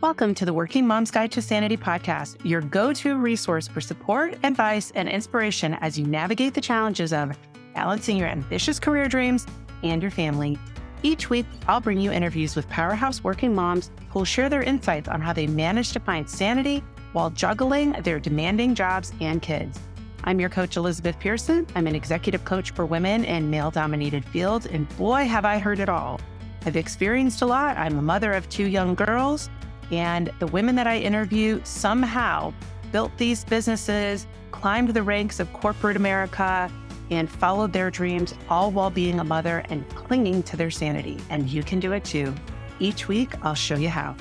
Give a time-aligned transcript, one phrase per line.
[0.00, 4.38] Welcome to the Working Mom's Guide to Sanity podcast, your go to resource for support,
[4.44, 7.36] advice, and inspiration as you navigate the challenges of
[7.74, 9.44] balancing your ambitious career dreams
[9.82, 10.56] and your family.
[11.02, 15.20] Each week, I'll bring you interviews with powerhouse working moms who'll share their insights on
[15.20, 19.80] how they manage to find sanity while juggling their demanding jobs and kids.
[20.22, 21.66] I'm your coach, Elizabeth Pearson.
[21.74, 25.80] I'm an executive coach for women in male dominated fields, and boy, have I heard
[25.80, 26.20] it all.
[26.64, 27.76] I've experienced a lot.
[27.76, 29.50] I'm a mother of two young girls.
[29.90, 32.52] And the women that I interview somehow
[32.92, 36.70] built these businesses, climbed the ranks of corporate America,
[37.10, 41.18] and followed their dreams, all while being a mother and clinging to their sanity.
[41.30, 42.34] And you can do it too.
[42.80, 44.14] Each week, I'll show you how.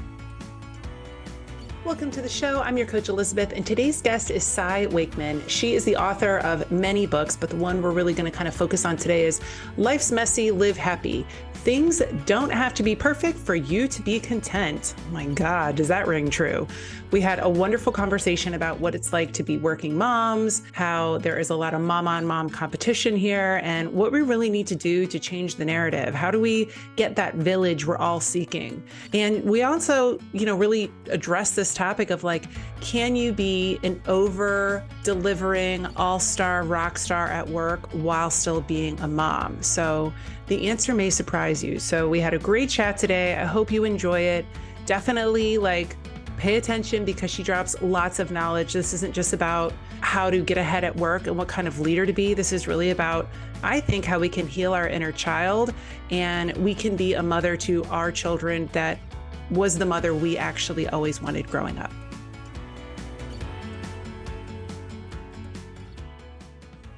[1.88, 2.62] Welcome to the show.
[2.62, 5.42] I'm your coach, Elizabeth, and today's guest is Cy Wakeman.
[5.48, 8.48] She is the author of many books, but the one we're really going to kind
[8.48, 9.40] of focus on today is
[9.78, 11.26] Life's Messy, Live Happy
[11.64, 14.96] Things don't have to be perfect for you to be content.
[15.12, 16.68] My God, does that ring true?
[17.10, 21.40] We had a wonderful conversation about what it's like to be working moms, how there
[21.40, 24.76] is a lot of mom on mom competition here, and what we really need to
[24.76, 26.14] do to change the narrative.
[26.14, 28.84] How do we get that village we're all seeking?
[29.14, 32.46] And we also, you know, really address this topic of like,
[32.82, 39.00] can you be an over delivering all star rock star at work while still being
[39.00, 39.62] a mom?
[39.64, 40.12] So,
[40.48, 41.78] the answer may surprise you.
[41.78, 43.36] So we had a great chat today.
[43.36, 44.46] I hope you enjoy it.
[44.86, 45.98] Definitely like
[46.38, 48.74] pay attention because she drops lots of knowledge.
[48.74, 52.06] This isn't just about how to get ahead at work and what kind of leader
[52.06, 52.34] to be.
[52.34, 53.28] This is really about,
[53.64, 55.74] I think, how we can heal our inner child
[56.12, 59.00] and we can be a mother to our children that
[59.50, 61.92] was the mother we actually always wanted growing up.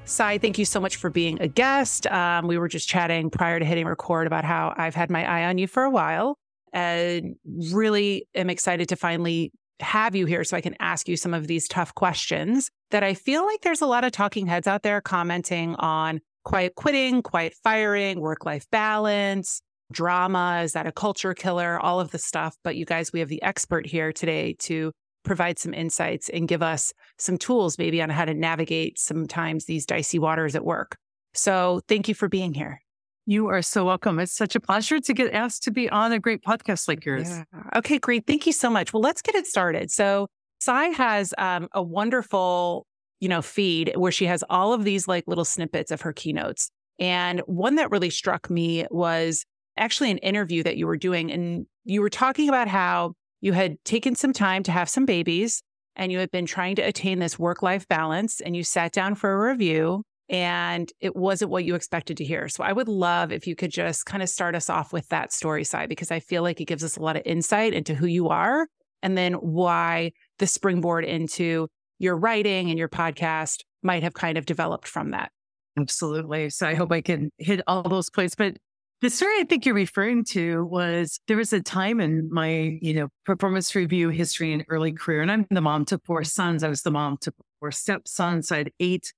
[0.03, 2.07] Cy, thank you so much for being a guest.
[2.07, 5.45] Um, we were just chatting prior to hitting record about how I've had my eye
[5.45, 6.37] on you for a while
[6.73, 7.35] and
[7.73, 11.47] really am excited to finally have you here so I can ask you some of
[11.47, 15.01] these tough questions that I feel like there's a lot of talking heads out there
[15.01, 20.61] commenting on quiet quitting, quiet firing, work life balance, drama.
[20.63, 21.79] Is that a culture killer?
[21.79, 22.55] All of the stuff.
[22.63, 24.91] But you guys, we have the expert here today to
[25.23, 29.85] provide some insights and give us some tools maybe on how to navigate sometimes these
[29.85, 30.97] dicey waters at work.
[31.33, 32.81] So thank you for being here.
[33.29, 34.17] You are so welcome.
[34.17, 37.29] It's such a pleasure to get asked to be on a great podcast like yours.
[37.29, 37.43] Yeah.
[37.75, 38.25] Okay, great.
[38.25, 38.91] Thank you so much.
[38.91, 39.91] Well, let's get it started.
[39.91, 40.25] So,
[40.59, 42.87] Cy has um, a wonderful,
[43.19, 46.71] you know, feed where she has all of these like little snippets of her keynotes.
[46.97, 49.45] And one that really struck me was
[49.77, 53.77] actually an interview that you were doing, and you were talking about how you had
[53.85, 55.61] taken some time to have some babies
[55.95, 59.13] and you had been trying to attain this work life balance and you sat down
[59.13, 62.47] for a review and it wasn't what you expected to hear.
[62.47, 65.33] So I would love if you could just kind of start us off with that
[65.33, 68.05] story Cy because I feel like it gives us a lot of insight into who
[68.05, 68.67] you are
[69.01, 74.45] and then why the springboard into your writing and your podcast might have kind of
[74.45, 75.31] developed from that.
[75.77, 76.49] Absolutely.
[76.49, 78.35] So I hope I can hit all those points.
[78.35, 78.57] But
[79.01, 82.93] the story I think you're referring to was there was a time in my, you
[82.93, 86.63] know, performance review history and early career, and I'm the mom to four sons.
[86.63, 88.51] I was the mom to four stepsons.
[88.51, 89.13] I had eight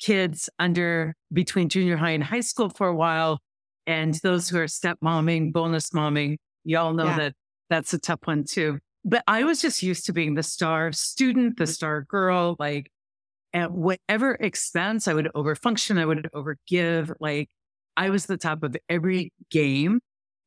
[0.00, 3.38] kids under between junior high and high school for a while.
[3.86, 7.16] And those who are stepmomming, bonus momming, y'all know yeah.
[7.16, 7.34] that
[7.70, 8.78] that's a tough one too.
[9.04, 11.70] But I was just used to being the star student, the mm-hmm.
[11.70, 12.90] star girl, like
[13.54, 17.14] at whatever expense I would overfunction, I would overgive.
[17.20, 17.48] Like
[17.96, 20.00] I was the top of every game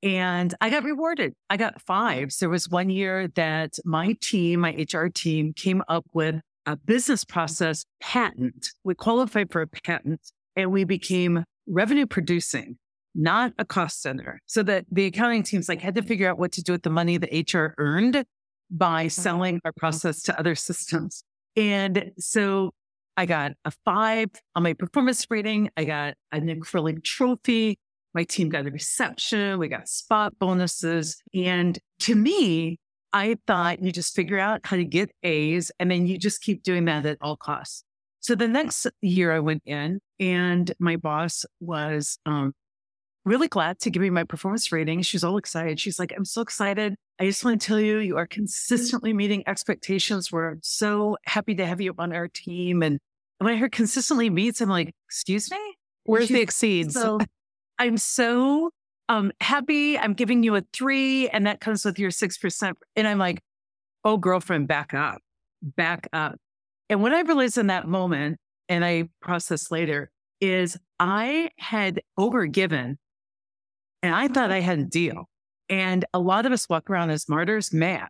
[0.03, 1.33] and I got rewarded.
[1.49, 2.37] I got fives.
[2.37, 6.35] There was one year that my team, my HR team came up with
[6.69, 8.69] a business process patent.
[8.83, 10.21] We qualified for a patent
[10.55, 12.77] and we became revenue producing,
[13.15, 14.39] not a cost center.
[14.45, 16.91] So that the accounting teams like had to figure out what to do with the
[16.91, 18.23] money that HR earned
[18.69, 19.09] by mm-hmm.
[19.09, 21.23] selling our process to other systems.
[21.55, 22.69] And so
[23.17, 25.71] I got a five on my performance rating.
[25.75, 27.79] I got an acrylic trophy.
[28.13, 29.57] My team got a reception.
[29.57, 31.19] We got spot bonuses.
[31.33, 32.77] And to me,
[33.13, 36.63] I thought you just figure out how to get A's and then you just keep
[36.63, 37.83] doing that at all costs.
[38.19, 42.53] So the next year I went in and my boss was um,
[43.25, 45.01] really glad to give me my performance rating.
[45.01, 45.79] She's all excited.
[45.79, 46.95] She's like, I'm so excited.
[47.19, 50.31] I just want to tell you, you are consistently meeting expectations.
[50.31, 52.83] We're so happy to have you on our team.
[52.83, 52.99] And
[53.39, 55.57] when I heard consistently meets, I'm like, excuse me?
[56.03, 56.93] Where's the exceeds?
[56.93, 57.19] So
[57.77, 58.71] I'm so
[59.09, 59.97] um, happy.
[59.97, 62.73] I'm giving you a three, and that comes with your 6%.
[62.95, 63.41] And I'm like,
[64.05, 65.21] oh, girlfriend, back up,
[65.61, 66.37] back up.
[66.89, 68.37] And what I realized in that moment,
[68.69, 72.95] and I processed later, is I had overgiven
[74.01, 75.25] and I thought I had a deal.
[75.67, 78.09] And a lot of us walk around as martyrs, mad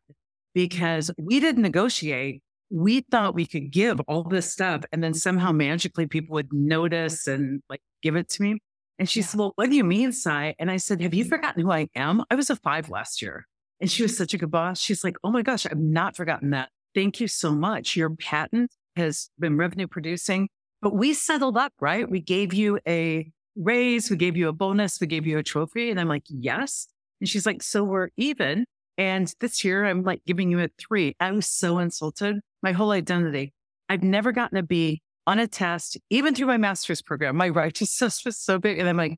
[0.54, 2.42] because we didn't negotiate.
[2.70, 7.28] We thought we could give all this stuff and then somehow magically people would notice
[7.28, 8.60] and like give it to me.
[9.00, 9.26] And she yeah.
[9.26, 10.56] said, Well, what do you mean, Cy?
[10.60, 11.30] And I said, Have you mm-hmm.
[11.30, 12.24] forgotten who I am?
[12.30, 13.48] I was a five last year.
[13.80, 14.80] And she was such a good boss.
[14.80, 16.70] She's like, Oh my gosh, I've not forgotten that.
[16.94, 17.96] Thank you so much.
[17.96, 20.50] Your patent has been revenue producing,
[20.82, 22.10] but we settled up, right?
[22.10, 25.90] We gave you a raise, we gave you a bonus, we gave you a trophy.
[25.90, 26.88] And I'm like, Yes.
[27.22, 28.66] And she's like, So we're even.
[28.98, 31.16] And this year I'm like giving you a three.
[31.22, 32.36] I was so insulted.
[32.62, 33.54] My whole identity.
[33.88, 37.38] I've never gotten a B on a test, even through my master's program.
[37.38, 38.80] My righteousness was so big.
[38.80, 39.18] And I'm like,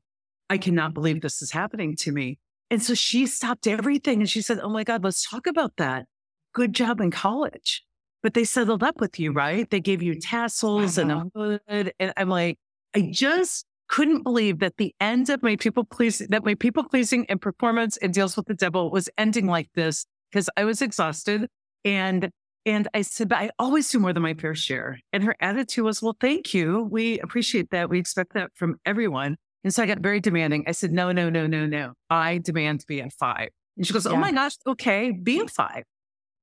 [0.50, 2.38] I cannot believe this is happening to me.
[2.70, 6.04] And so she stopped everything and she said, Oh my God, let's talk about that.
[6.52, 7.82] Good job in college.
[8.22, 9.68] But they settled up with you, right?
[9.68, 11.92] They gave you tassels and a hood.
[11.98, 12.58] And I'm like,
[12.94, 17.24] I just couldn't believe that the end of my people pleasing, that my people pleasing
[17.30, 21.48] and performance and deals with the devil was ending like this because I was exhausted.
[21.84, 22.30] And,
[22.64, 25.00] and I said, but I always do more than my fair share.
[25.12, 26.88] And her attitude was, well, thank you.
[26.90, 27.88] We appreciate that.
[27.90, 29.36] We expect that from everyone.
[29.64, 30.64] And so I got very demanding.
[30.66, 31.92] I said, no, no, no, no, no.
[32.10, 33.48] I demand to be a five.
[33.76, 35.84] And she goes, oh my gosh, okay, be a five.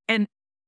[0.07, 0.27] And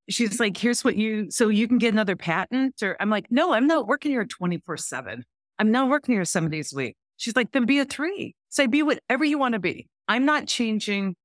[0.10, 2.76] she's like, here's what you, so you can get another patent.
[2.82, 5.24] Or I'm like, no, I'm not working here 24 seven.
[5.60, 6.96] I'm not working here seven days a week.
[7.18, 8.36] She's like, then be a three.
[8.50, 9.88] Say, be whatever you want to be.
[10.08, 11.16] I'm not changing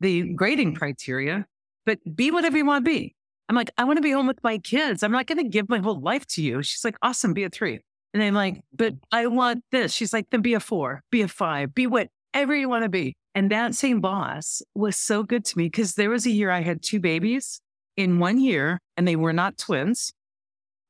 [0.00, 1.46] the grading criteria,
[1.86, 3.14] but be whatever you want to be.
[3.48, 5.02] I'm like, I want to be home with my kids.
[5.02, 6.62] I'm not going to give my whole life to you.
[6.62, 7.80] She's like, awesome, be a three.
[8.14, 9.00] And I'm like, but mm.
[9.12, 9.92] I want this.
[9.92, 13.14] She's like, then be a four, be a five, be whatever you want to be.
[13.34, 16.60] And that same boss was so good to me because there was a year I
[16.60, 17.60] had two babies
[17.96, 20.12] in one year and they were not twins.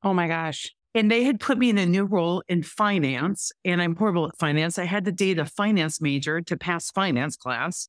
[0.02, 0.70] Oh my gosh.
[0.94, 4.38] And they had put me in a new role in finance, and I'm horrible at
[4.38, 4.78] finance.
[4.78, 7.88] I had to date a finance major to pass finance class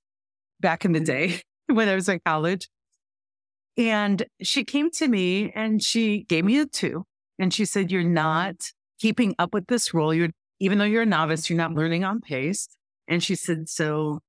[0.59, 1.06] back in the mm.
[1.06, 2.67] day when I was in college.
[3.77, 7.04] And she came to me and she gave me a two.
[7.38, 8.56] And she said, You're not
[9.00, 10.13] keeping up with this role.
[10.13, 10.30] You're,
[10.60, 12.68] even though you're a novice, you're not learning on pace.
[13.07, 14.19] And she said, So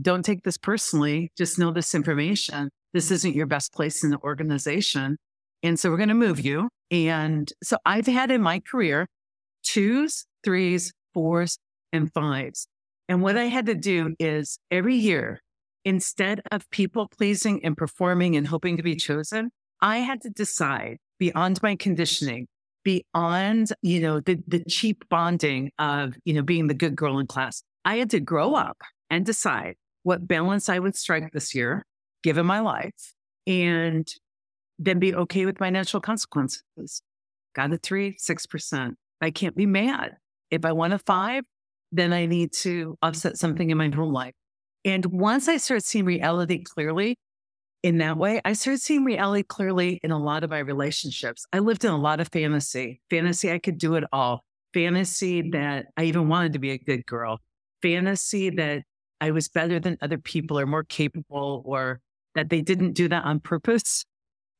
[0.00, 1.32] don't take this personally.
[1.36, 2.70] Just know this information.
[2.92, 5.16] This isn't your best place in the organization.
[5.62, 6.68] And so we're going to move you.
[6.90, 9.08] And so I've had in my career
[9.64, 11.58] twos, threes, fours,
[11.92, 12.68] and fives.
[13.08, 15.40] And what I had to do is every year,
[15.84, 19.12] instead of people pleasing and performing and hoping to be mm-hmm.
[19.12, 22.46] chosen, I had to decide beyond my conditioning,
[22.84, 27.26] beyond, you know, the, the cheap bonding of, you know, being the good girl in
[27.26, 27.62] class.
[27.84, 28.78] I had to grow up
[29.10, 31.84] and decide what balance I would strike this year,
[32.22, 33.14] given my life,
[33.46, 34.06] and
[34.78, 37.02] then be okay with my natural consequences.
[37.54, 38.92] Got a three, 6%.
[39.20, 40.16] I can't be mad.
[40.50, 41.44] If I want a five,
[41.90, 44.34] then I need to offset something in my home life.
[44.84, 47.16] And once I started seeing reality clearly
[47.82, 51.46] in that way, I started seeing reality clearly in a lot of my relationships.
[51.52, 54.44] I lived in a lot of fantasy, fantasy I could do it all,
[54.74, 57.40] fantasy that I even wanted to be a good girl,
[57.82, 58.82] fantasy that
[59.20, 62.00] I was better than other people or more capable or
[62.34, 64.04] that they didn't do that on purpose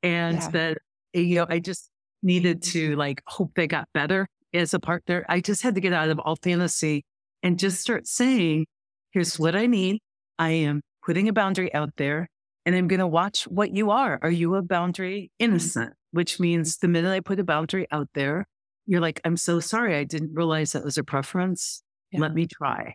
[0.03, 0.49] and yeah.
[0.51, 0.79] that
[1.15, 1.91] eh, you know I just
[2.23, 5.25] needed to like hope they got better as a partner.
[5.29, 7.05] I just had to get out of all fantasy
[7.43, 8.67] and just start saying,
[9.13, 10.01] "Here's what I need.
[10.39, 12.29] I am putting a boundary out there,
[12.67, 14.19] and I'm going to watch what you are.
[14.23, 15.45] Are you a boundary mm.
[15.45, 18.47] innocent?" Which means the minute I put a boundary out there,
[18.87, 19.97] you're like, "I'm so sorry.
[19.97, 21.83] I didn't realize that was a preference.
[22.13, 22.21] Yeah.
[22.21, 22.95] Let me try."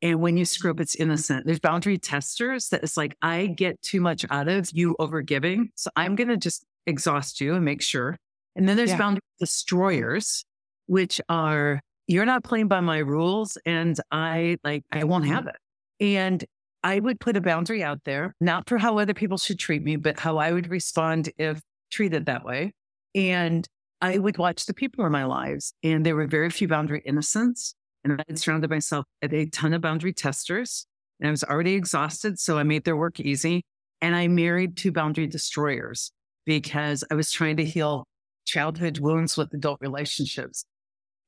[0.00, 0.48] And when you mm.
[0.48, 1.46] screw up, it's innocent.
[1.46, 5.70] There's boundary testers that it's like, I get too much out of you over giving.
[5.74, 8.16] So I'm going to just exhaust you and make sure.
[8.54, 8.98] And then there's yeah.
[8.98, 10.44] boundary destroyers,
[10.86, 15.48] which are, you're not playing by my rules and I like, I won't have mm.
[15.48, 15.56] it.
[16.00, 16.44] And
[16.82, 19.96] I would put a boundary out there, not for how other people should treat me,
[19.96, 22.72] but how I would respond if treated that way.
[23.14, 23.66] And
[24.00, 25.72] I would watch the people in my lives.
[25.82, 27.74] And there were very few boundary innocents.
[28.04, 30.86] And I had surrounded myself at a ton of boundary testers.
[31.20, 32.38] And I was already exhausted.
[32.38, 33.62] So I made their work easy.
[34.00, 36.12] And I married two boundary destroyers
[36.46, 38.04] because I was trying to heal
[38.46, 40.64] childhood wounds with adult relationships.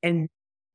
[0.03, 0.29] And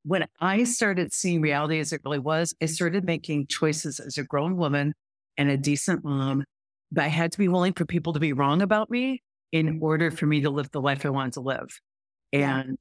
[0.06, 2.74] when I started seeing reality as it really was, I mm-hmm.
[2.74, 4.94] started making choices as a grown woman
[5.38, 6.46] and a decent mom.
[6.92, 9.22] But I had to be willing for people to be wrong about me
[9.52, 9.84] in mm-hmm.
[9.84, 11.80] order for me to live the life I wanted to live.
[12.32, 12.78] And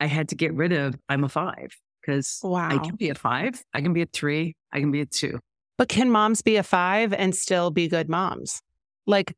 [0.00, 2.68] I had to get rid of I'm a five because wow.
[2.68, 5.38] I can be a five, I can be a three, I can be a two.
[5.76, 8.60] But can moms be a five and still be good moms?
[9.06, 9.36] Like,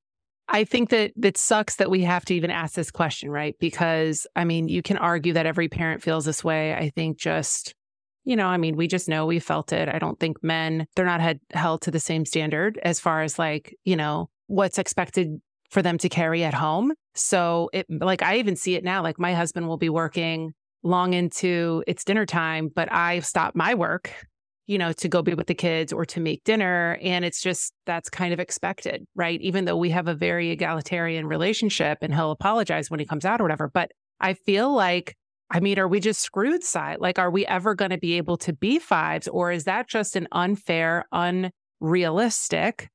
[0.50, 3.54] I think that it sucks that we have to even ask this question, right?
[3.60, 6.74] Because I mean, you can argue that every parent feels this way.
[6.74, 7.74] I think just,
[8.24, 9.88] you know, I mean, we just know we felt it.
[9.88, 13.76] I don't think men, they're not held to the same standard as far as like,
[13.84, 15.40] you know, what's expected
[15.70, 16.92] for them to carry at home.
[17.14, 19.02] So it like I even see it now.
[19.02, 20.52] Like my husband will be working
[20.82, 24.12] long into it's dinner time, but I stop my work,
[24.70, 26.96] you know, to go be with the kids or to make dinner.
[27.02, 29.40] And it's just that's kind of expected, right?
[29.40, 33.40] Even though we have a very egalitarian relationship and he'll apologize when he comes out
[33.40, 33.68] or whatever.
[33.68, 35.16] But I feel like
[35.50, 36.96] I mean, are we just screwed Cy?
[37.00, 39.26] Like, are we ever going to be able to be fives?
[39.26, 42.88] Or is that just an unfair, unrealistic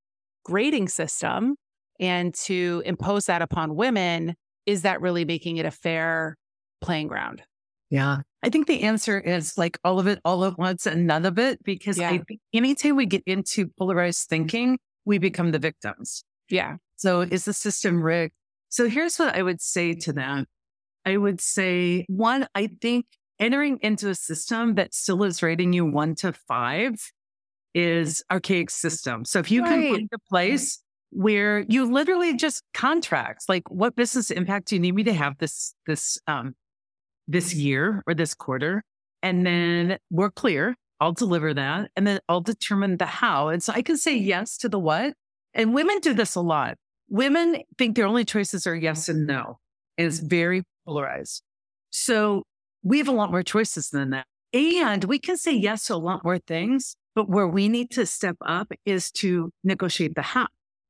[0.45, 1.55] grading system?
[1.99, 6.37] And to impose that upon women, is that really making it a fair
[6.79, 7.43] playing ground?
[7.89, 8.17] Yeah.
[8.43, 11.39] I think the answer is like all of it all at once and none of
[11.39, 12.09] it, because yeah.
[12.09, 16.23] I think anytime we get into polarized thinking, we become the victims.
[16.49, 16.77] Yeah.
[16.95, 18.33] So is the system rigged?
[18.69, 20.45] So here's what I would say to that.
[21.05, 23.05] I would say one, I think
[23.39, 26.95] entering into a system that still is rating you one to five
[27.73, 29.25] is archaic system.
[29.25, 29.91] So if you right.
[29.93, 34.81] can put a place where you literally just contracts, like what business impact do you
[34.81, 36.55] need me to have this, this, um,
[37.27, 38.83] this year or this quarter?
[39.21, 40.75] And then we're clear.
[40.99, 41.89] I'll deliver that.
[41.95, 43.49] And then I'll determine the how.
[43.49, 45.13] And so I can say yes to the what.
[45.53, 46.75] And women do this a lot.
[47.09, 49.59] Women think their only choices are yes and no.
[49.97, 51.41] And it's very polarized.
[51.89, 52.43] So
[52.83, 54.25] we have a lot more choices than that.
[54.53, 58.05] And we can say yes to a lot more things, but where we need to
[58.05, 60.47] step up is to negotiate the how.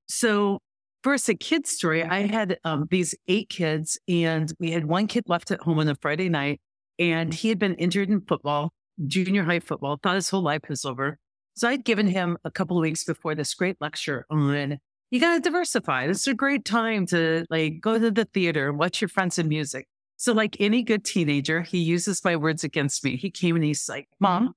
[0.07, 0.59] So
[1.05, 2.03] first, a kid story.
[2.03, 5.87] I had um, these eight kids, and we had one kid left at home on
[5.87, 6.59] a Friday night,
[6.97, 8.73] and he had been injured in football,
[9.05, 11.19] junior high football, thought his whole life was over.
[11.53, 14.79] So I'd given him a couple of weeks before this great lecture on
[15.11, 16.07] you got to diversify.
[16.07, 19.37] This is a great time to like go to the theater, and watch your friends
[19.37, 19.85] in music.
[20.17, 23.15] So, like any good teenager, he uses my words against me.
[23.15, 24.55] He came and he's like, Mom,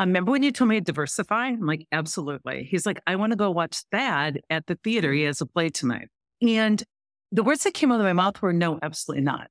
[0.00, 1.48] I remember when you told me to diversify?
[1.48, 2.66] I'm like, absolutely.
[2.70, 5.12] He's like, I want to go watch that at the theater.
[5.12, 5.26] He mm-hmm.
[5.26, 6.08] has a play tonight.
[6.40, 6.82] And
[7.30, 9.48] the words that came out of my mouth were, no, absolutely not.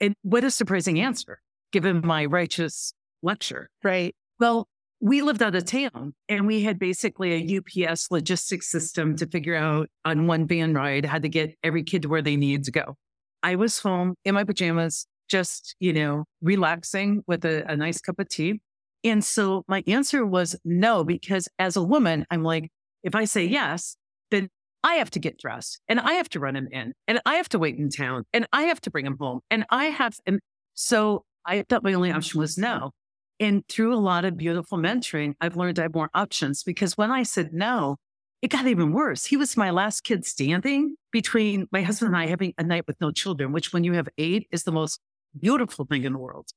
[0.00, 1.40] And what a surprising answer,
[1.72, 3.70] given my righteous lecture.
[3.82, 4.14] Right.
[4.38, 4.68] Well,
[5.00, 9.56] we lived out of town and we had basically a UPS logistics system to figure
[9.56, 12.70] out on one van ride how to get every kid to where they needed to
[12.70, 12.94] go.
[13.42, 18.20] I was home in my pajamas, just, you know, relaxing with a, a nice cup
[18.20, 18.60] of tea.
[19.04, 22.70] And so my answer was no, because as a woman, I'm like,
[23.02, 23.96] if I say yes,
[24.30, 24.48] then
[24.84, 27.48] I have to get dressed and I have to run him in and I have
[27.50, 30.40] to wait in town and I have to bring him home and I have, and
[30.74, 32.92] so I thought my only option was no.
[33.40, 37.10] And through a lot of beautiful mentoring, I've learned I have more options because when
[37.10, 37.96] I said no,
[38.40, 39.24] it got even worse.
[39.24, 43.00] He was my last kid standing between my husband and I having a night with
[43.00, 45.00] no children, which when you have eight is the most
[45.38, 46.50] beautiful thing in the world.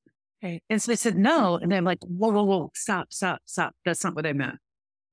[0.43, 0.61] Okay.
[0.69, 1.57] And so I said no.
[1.57, 3.73] And I'm like, whoa, whoa, whoa, stop, stop, stop.
[3.85, 4.55] That's not what I meant.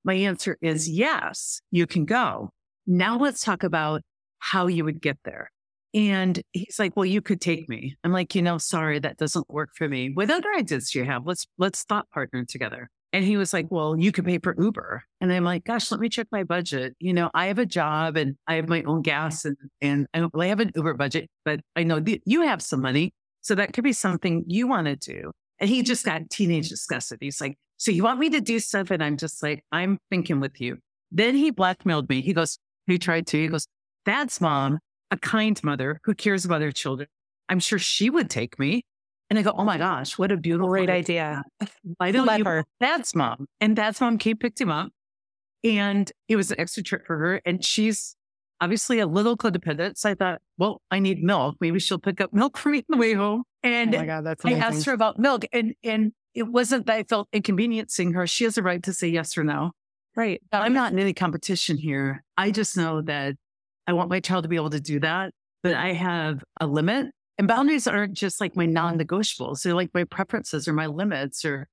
[0.04, 2.50] My answer is yes, you can go.
[2.86, 4.02] Now let's talk about
[4.40, 5.50] how you would get there.
[5.94, 7.96] And he's like, well, you could take me.
[8.02, 10.10] I'm like, you know, sorry, that doesn't work for me.
[10.12, 11.26] What other ideas do you have?
[11.26, 12.88] Let's, let's thought partner together.
[13.12, 15.02] And he was like, well, you could pay for Uber.
[15.20, 16.96] And I'm like, gosh, let me check my budget.
[16.98, 20.20] You know, I have a job and I have my own gas and, and I
[20.20, 23.12] don't really have an Uber budget, but I know you have some money.
[23.42, 25.32] So that could be something you want to do.
[25.58, 27.18] And he just got teenage disgusted.
[27.20, 28.90] He's like, so you want me to do stuff?
[28.90, 30.78] And I'm just like, I'm thinking with you.
[31.10, 32.22] Then he blackmailed me.
[32.22, 33.66] He goes, he tried to, he goes,
[34.04, 34.78] Thad's mom
[35.12, 37.06] a kind mother who cares about her children.
[37.48, 38.84] I'm sure she would take me.
[39.28, 41.42] And I go, oh my gosh, what a beautiful great idea.
[41.98, 42.44] Why don't Let you?
[42.44, 42.64] Her.
[42.80, 43.46] Dad's mom.
[43.60, 44.90] And dad's mom came, picked him up.
[45.64, 47.40] And it was an extra trip for her.
[47.46, 48.16] And she's
[48.62, 49.98] obviously a little codependent.
[49.98, 51.56] So I thought, well, I need milk.
[51.60, 53.42] Maybe she'll pick up milk for me on the way home.
[53.62, 55.44] And oh my God, that's I asked her about milk.
[55.52, 58.26] And and it wasn't that I felt inconveniencing her.
[58.26, 59.72] She has a right to say yes or no.
[60.16, 60.40] Right.
[60.52, 62.22] I'm not in any competition here.
[62.36, 63.34] I just know that
[63.86, 67.06] I want my child to be able to do that, but I have a limit.
[67.38, 69.62] And boundaries aren't just like my non negotiables.
[69.62, 71.66] They're like my preferences or my limits or,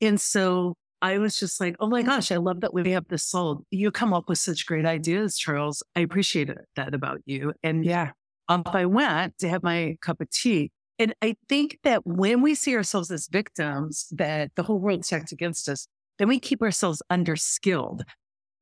[0.00, 3.24] and so I was just like, oh my gosh, I love that we have this
[3.24, 3.64] sold.
[3.70, 5.82] You come up with such great ideas, Charles.
[5.94, 7.52] I appreciate that about you.
[7.62, 8.12] And yeah,
[8.48, 10.70] off I went to have my cup of tea.
[10.98, 15.32] And I think that when we see ourselves as victims, that the whole world stacked
[15.32, 15.86] against us,
[16.18, 18.02] then we keep ourselves underskilled,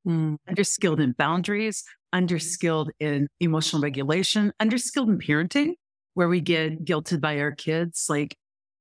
[0.07, 0.37] mm.
[0.51, 5.75] underskilled in boundaries, underskilled in emotional regulation, underskilled in parenting,
[6.15, 8.07] where we get guilted by our kids.
[8.09, 8.37] Like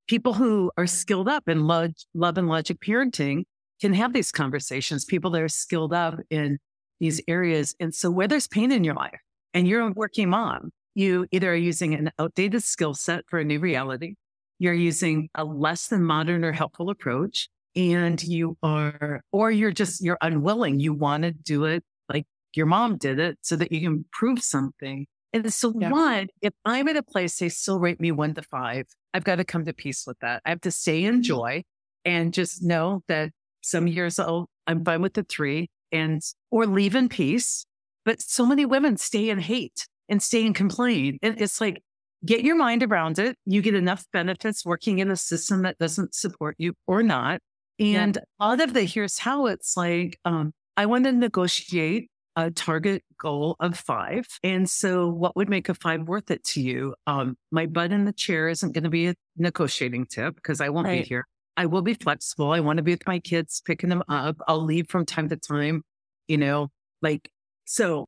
[0.08, 3.44] people who are skilled up in love, love and logic parenting
[3.82, 5.06] can have these conversations.
[5.06, 6.58] People that are skilled up in
[7.00, 7.76] these areas.
[7.80, 9.20] And so where there's pain in your life
[9.54, 13.44] and you're a working mom, you either are using an outdated skill set for a
[13.44, 14.16] new reality,
[14.60, 20.04] you're using a less than modern or helpful approach, and you are, or you're just,
[20.04, 20.80] you're unwilling.
[20.80, 24.42] You want to do it like your mom did it so that you can prove
[24.42, 25.08] something.
[25.34, 25.90] And so, Yeah.
[25.90, 29.36] one, if I'm at a place they still rate me one to five, I've got
[29.38, 30.42] to come to peace with that.
[30.46, 31.64] I have to stay in joy
[32.06, 36.22] and just know that some years I'll, I'm fine with the three and
[36.52, 37.66] or leave in peace.
[38.06, 41.18] But so many women stay in hate and stay in complain.
[41.24, 41.82] And it's like,
[42.26, 43.38] get your mind around it.
[43.46, 47.42] You get enough benefits working in a system that doesn't support you or not.
[47.80, 52.52] And a lot of the here's how it's like, um, I want to negotiate a
[52.52, 54.26] target goal of five.
[54.44, 56.96] And so what would make a five worth it to you?
[57.08, 60.70] Um, my butt in the chair isn't going to be a negotiating tip because I
[60.70, 61.02] won't Right.
[61.04, 61.26] be here.
[61.58, 62.52] I will be flexible.
[62.52, 64.38] I want to be with my kids, picking them up.
[64.48, 65.84] I'll leave from time to time,
[66.28, 66.70] you know,
[67.02, 67.30] like,
[67.66, 68.08] so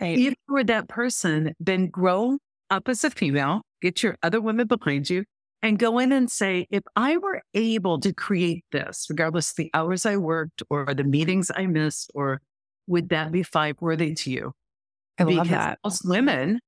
[0.00, 0.24] Right.
[0.24, 2.38] if you're that person, then grow
[2.70, 5.24] up as a female, get your other women behind you,
[5.62, 9.70] and go in and say, if I were able to create this, regardless of the
[9.74, 12.40] hours I worked or the meetings I missed, or
[12.86, 14.52] would that be five worthy to you?
[15.18, 15.78] I love because that.
[15.84, 16.60] most women,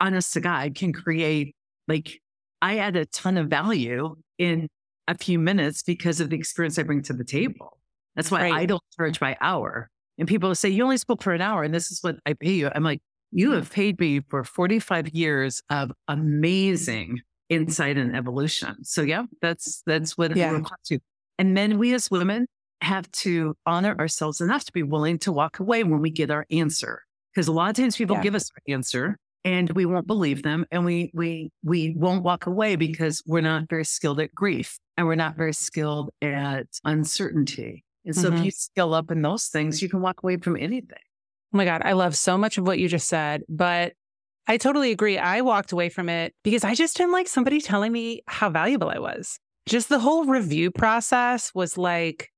[0.00, 1.54] honest to God, can create
[1.88, 2.20] like
[2.60, 4.68] I add a ton of value in
[5.08, 7.78] a few minutes because of the experience I bring to the table.
[8.16, 8.52] That's why Right.
[8.52, 9.88] I don't charge by hour.
[10.18, 12.52] And people say, you only spoke for an hour and this is what I pay
[12.52, 12.70] you.
[12.74, 13.00] I'm like,
[13.30, 13.56] you mm-hmm.
[13.56, 18.84] have paid me for 45 years of amazing insight and evolution.
[18.84, 20.50] So yeah, that's that's what Yeah.
[20.50, 21.00] it will cost you.
[21.38, 22.46] And then we as women
[22.82, 26.46] have to honor ourselves enough to be willing to walk away when we get our
[26.50, 27.02] answer.
[27.34, 28.22] Because a lot of times people Yeah.
[28.22, 32.46] give us our answer and we won't believe them and we we we won't walk
[32.46, 37.84] away because we're not very skilled at grief and we're not very skilled at uncertainty.
[38.04, 38.38] And so Mhm.
[38.38, 40.98] if you skill up in those things, you can walk away from anything.
[41.54, 43.92] Oh my God, I love so much of what you just said, but
[44.48, 45.18] I totally agree.
[45.18, 48.88] I walked away from it because I just didn't like somebody telling me how valuable
[48.88, 49.38] I was.
[49.66, 52.31] Just the whole review process was like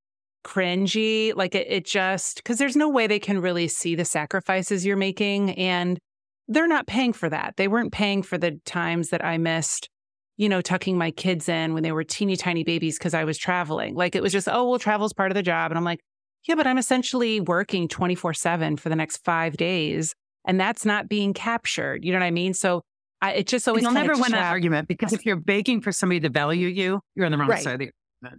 [0.44, 1.34] cringy.
[1.34, 4.96] Like it, it just, because there's no way they can really see the sacrifices you're
[4.96, 5.52] making.
[5.52, 5.98] And
[6.46, 7.54] they're not paying for that.
[7.56, 9.88] They weren't paying for the times that I missed,
[10.36, 13.38] you know, tucking my kids in when they were teeny tiny babies because I was
[13.38, 13.94] traveling.
[13.94, 15.70] Like it was just, oh, well, travel's part of the job.
[15.70, 16.00] And I'm like,
[16.46, 21.08] yeah, but I'm essentially working 24 7 for the next five days, and that's not
[21.08, 22.04] being captured.
[22.04, 22.52] You know what I mean?
[22.52, 22.82] So
[23.22, 26.20] I, it just always You'll never win that argument because if you're begging for somebody
[26.20, 27.64] to value you, you're on the wrong Right.
[27.64, 27.90] side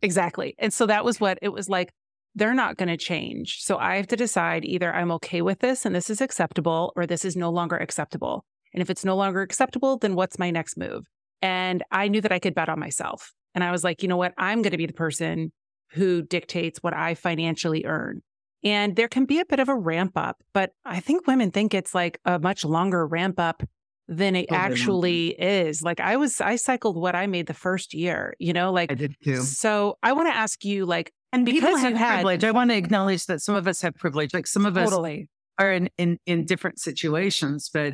[0.01, 0.55] Exactly.
[0.57, 1.91] And so that was what it was like.
[2.37, 3.59] They're not going to change.
[3.61, 7.07] So I have to decide either I'm okay with this and this is acceptable, or
[7.07, 8.43] this is no longer acceptable.
[8.73, 11.05] And if it's no longer acceptable, then what's my next move?
[11.41, 13.31] And I knew that I could bet on myself.
[13.53, 14.33] And I was like, you know what?
[14.37, 15.53] I'm going to be the person
[15.91, 18.21] who dictates what I financially earn.
[18.65, 21.73] And there can be a bit of a ramp up, but I think women think
[21.73, 23.63] it's like a much longer ramp up
[24.07, 25.81] than it Oh, actually is.
[25.81, 28.95] Like I was, I cycled what I made the first year, you know, like I
[28.95, 29.41] did too.
[29.41, 32.43] so I want to ask you, like, And because you have had- privilege.
[32.43, 34.33] I want to acknowledge that some of us have privilege.
[34.33, 37.93] Like some of us totally, are in, in, in different situations, but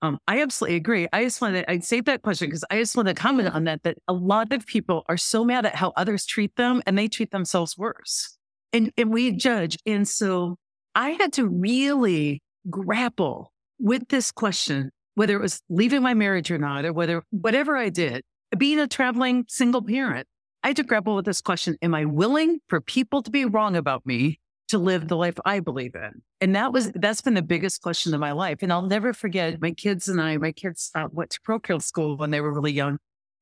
[0.00, 1.06] um, I absolutely agree.
[1.12, 3.64] I just want to, I'd save that question because I just want to comment on
[3.64, 6.98] that, that a lot of people are so mad at how others treat them and
[6.98, 8.36] they treat themselves worse.
[8.72, 9.78] And, and we judge.
[9.86, 10.56] And so
[10.96, 16.58] I had to really grapple with this question, whether it was leaving my marriage or
[16.58, 18.22] not, or whether whatever I did,
[18.56, 20.26] being a traveling single parent,
[20.62, 21.76] I had to grapple with this question.
[21.82, 25.60] Am I willing for people to be wrong about me to live the life I
[25.60, 26.22] believe in?
[26.40, 28.58] And that was, that's been the biggest question of my life.
[28.62, 32.16] And I'll never forget my kids and I, my kids uh, went to parochial school
[32.16, 32.98] when they were really young.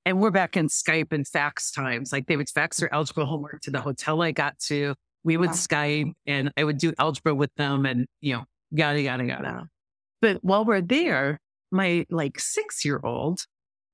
[0.07, 2.11] And we're back in Skype and fax times.
[2.13, 4.95] Like they would fax their algebra homework to the hotel I got to.
[5.25, 5.55] We would Wow.
[5.57, 9.69] Skype and I would do algebra with them and, you know, yada, yada, yada.
[10.23, 11.39] But while we're there,
[11.71, 13.47] my like six year old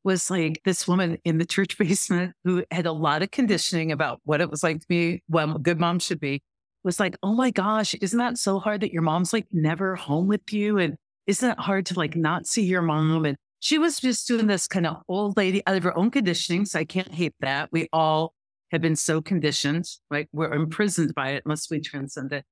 [0.05, 4.21] was like this woman in the church basement who had a lot of conditioning about
[4.25, 6.43] what it was like to be, well, a good mom should be,
[6.85, 10.29] was like, oh my gosh, isn't that so hard that your mom's like never home
[10.29, 10.79] with you?
[10.79, 13.25] And isn't it hard to like not see your mom?
[13.25, 16.65] And she was just doing this kind of old lady out of her own conditioning.
[16.65, 17.71] So I can't hate that.
[17.73, 18.33] We all
[18.71, 20.29] have been so conditioned, right?
[20.33, 22.45] We're imprisoned by it unless we transcend it.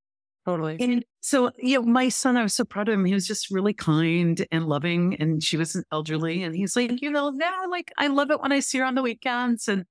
[0.46, 0.76] Totally.
[0.80, 3.04] And so, you know, my son, I was so proud of him.
[3.04, 5.16] He was just really kind and loving.
[5.20, 6.42] And she was an elderly.
[6.42, 8.94] And he's like, you know, now, like, I love it when I see her on
[8.94, 9.68] the weekends.
[9.68, 9.84] And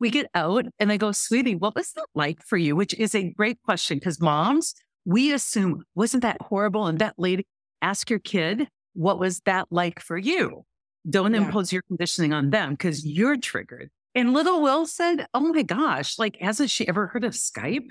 [0.00, 2.74] we get out and I go, sweetie, what was that like for you?
[2.74, 6.86] Which is a great question because moms, we assume, wasn't that horrible?
[6.86, 7.46] And that lady,
[7.80, 10.64] ask your kid, what was that like for you?
[11.08, 11.46] Don't Yeah.
[11.46, 13.90] impose your conditioning on them because you're triggered.
[14.14, 17.86] And little Will said, oh my gosh, like, hasn't she ever heard of Skype?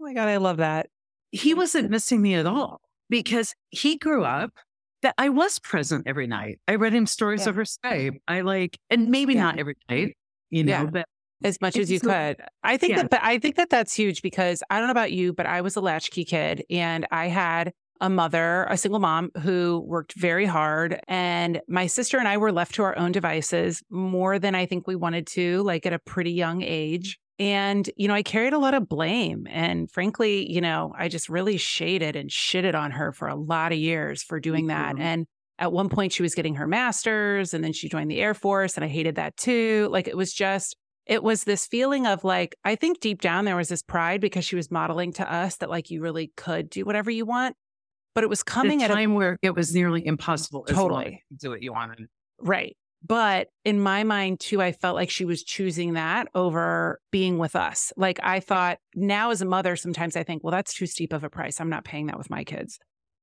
[0.00, 0.88] Oh my God, I love that.
[1.34, 4.52] He wasn't missing me at all because he grew up
[5.02, 6.60] that I was present every night.
[6.68, 7.50] I read him stories Yeah.
[7.50, 8.16] over Skype.
[8.26, 9.42] I like, and maybe Yeah.
[9.42, 10.16] not every night,
[10.50, 10.84] you know, Yeah.
[10.86, 11.04] but
[11.42, 12.36] As much as you so- could.
[12.62, 15.32] I think that, but I think that that's huge because I don't know about you,
[15.34, 19.80] but I was a latchkey kid and I had a mother, a single mom who
[19.86, 21.00] worked very hard.
[21.06, 24.86] And my sister and I were left to our own devices more than I think
[24.86, 27.18] we wanted to, like at a pretty young age.
[27.38, 29.46] And, you know, I carried a lot of blame.
[29.50, 33.72] And frankly, you know, I just really shaded and shitted on her for a lot
[33.72, 34.96] of years for doing that.
[34.98, 35.26] And
[35.58, 38.76] at one point, she was getting her master's and then she joined the Air Force.
[38.76, 39.88] And I hated that too.
[39.90, 43.56] Like it was just, it was this feeling of like, I think deep down there
[43.56, 46.84] was this pride because she was modeling to us that like you really could do
[46.84, 47.56] whatever you want.
[48.14, 50.64] But it was coming at a time where it was nearly impossible.
[50.68, 51.24] Totally.
[51.36, 52.06] do what you wanted.
[52.38, 52.76] Right.
[53.06, 57.54] But in my mind, too, I felt like she was choosing that over being with
[57.54, 57.92] us.
[57.96, 61.22] Like I thought now as a mother, sometimes I think, well, that's too steep of
[61.22, 61.60] a price.
[61.60, 62.78] I'm not paying that with my kids.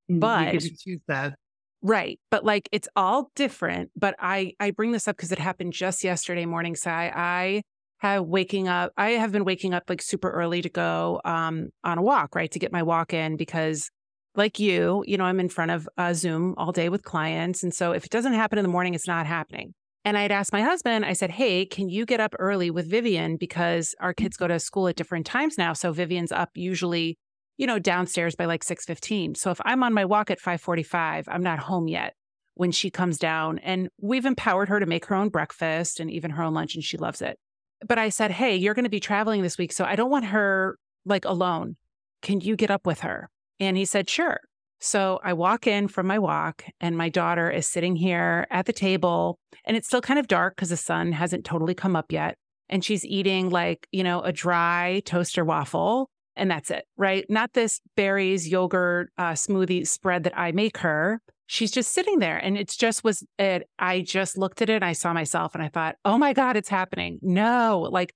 [0.10, 1.36] Mm, But you choose that.
[1.82, 2.20] right.
[2.30, 3.92] But like it's all different.
[3.96, 6.76] But I I bring this up because it happened just yesterday morning.
[6.76, 7.64] So I
[8.00, 11.98] have waking up, I have been waking up like super early to go um on
[11.98, 12.52] a walk, right?
[12.52, 13.90] To get my walk in because
[14.36, 17.64] like you, you know, I'm in front of a Zoom all day with clients.
[17.64, 19.74] And so if it doesn't happen in the morning, it's not happening.
[20.04, 23.38] And I'd asked my husband, I said, Hey, can you get up early with Vivian?
[23.38, 24.18] Because our mm.
[24.18, 25.74] kids go to school at different times now.
[25.74, 27.18] So Vivian's up usually,
[27.58, 29.38] you know, downstairs by like 6:15.
[29.38, 32.16] So if I'm on my walk at 5:45, I'm not home yet
[32.56, 33.60] when she comes down.
[33.60, 36.84] And we've empowered her to make her own breakfast and even her own lunch, and
[36.84, 37.38] she loves it.
[37.86, 39.72] But I said, Hey, you're going to be traveling this week.
[39.72, 41.76] So I don't want her like alone.
[42.24, 43.30] Can you get up with her?
[43.62, 44.42] And he said, Sure.
[44.84, 48.74] So I walk in from my walk, and my daughter is sitting here at the
[48.74, 52.36] table, and it's still kind of dark because the sun hasn't totally come up yet.
[52.68, 57.26] And she's eating like, you know, a dry toaster waffle, and that's it, right?
[57.30, 61.22] Not this berries, yogurt, uh, smoothie spread that I make her.
[61.46, 63.70] She's just sitting there, and it just was it.
[63.78, 66.58] I just looked at it, and I saw myself, and I thought, oh my God,
[66.58, 67.20] it's happening.
[67.22, 68.16] No, like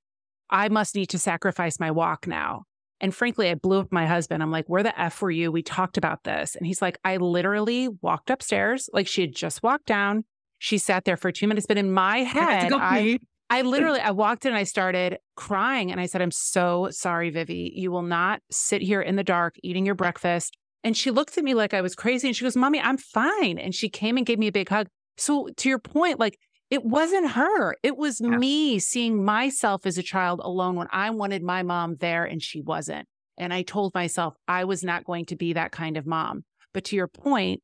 [0.49, 2.63] I must need to sacrifice my walk now.
[3.01, 4.41] And frankly, I blew up my husband.
[4.41, 5.51] I'm like, where the F were you?
[5.51, 6.55] We talked about this.
[6.55, 10.23] And he's like, I literally walked upstairs, like she had just walked down.
[10.59, 11.67] She sat there for two minutes.
[11.67, 15.91] But in my head, I, I literally, I walked in and I started crying.
[15.91, 17.73] And I said, I'm so sorry, Vivi.
[17.75, 20.57] You will not sit here in the dark eating your breakfast.
[20.83, 22.27] And she looked at me like I was crazy.
[22.27, 23.57] And she goes, Mommy, I'm fine.
[23.57, 24.87] And she came and gave me a big hug.
[25.17, 27.75] So to your point, like it wasn't her.
[27.83, 28.29] It was Yeah.
[28.29, 32.61] me seeing myself as a child alone when I wanted my mom there and she
[32.61, 33.07] wasn't.
[33.37, 36.43] And I told myself I was not going to be that kind of mom.
[36.73, 37.61] But to your point,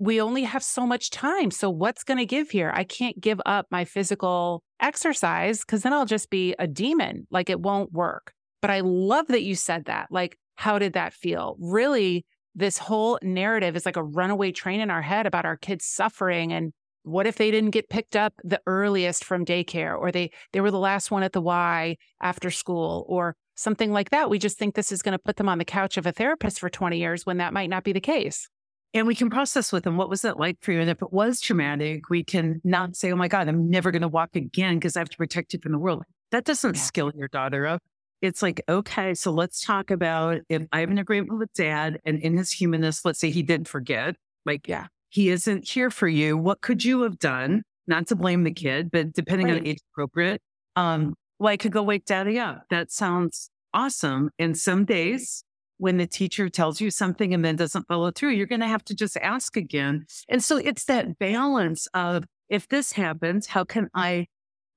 [0.00, 1.50] we only have so much time.
[1.50, 2.72] So what's going to give here?
[2.74, 7.26] I can't give up my physical exercise because then I'll just be a demon.
[7.30, 8.32] Like it won't work.
[8.60, 10.08] But I love that you said that.
[10.10, 11.56] Like, how did that feel?
[11.58, 15.84] Really, this whole narrative is like a runaway train in our head about our kids
[15.84, 16.72] suffering and
[17.04, 20.70] what if they didn't get picked up the earliest from daycare or they they were
[20.70, 24.28] the last one at the Y after school or something like that.
[24.30, 26.58] We just think this is going to put them on the couch of a therapist
[26.58, 28.48] for 20 years when that might not be the case.
[28.92, 30.80] And we can process with them what was it like for you?
[30.80, 34.02] And if it was traumatic, we can not say, oh my God, I'm never going
[34.02, 36.04] to walk again because I have to protect you from the world.
[36.30, 36.80] That doesn't Yeah.
[36.82, 37.82] skill your daughter up.
[38.22, 42.20] It's like, okay, so let's talk about if I have an agreement with dad and
[42.20, 44.86] in his humanness, let's say he didn't forget, like, Yeah.
[45.14, 46.36] He isn't here for you.
[46.36, 47.62] What could you have done?
[47.86, 50.42] Not to blame the kid, but depending on age appropriate,
[50.74, 52.64] um, well, I could go wake daddy up.
[52.70, 54.30] That sounds awesome.
[54.40, 55.44] And some days
[55.78, 58.84] when the teacher tells you something and then doesn't follow through, you're going to have
[58.86, 60.04] to just ask again.
[60.28, 64.26] And so it's that balance of if this happens, how can I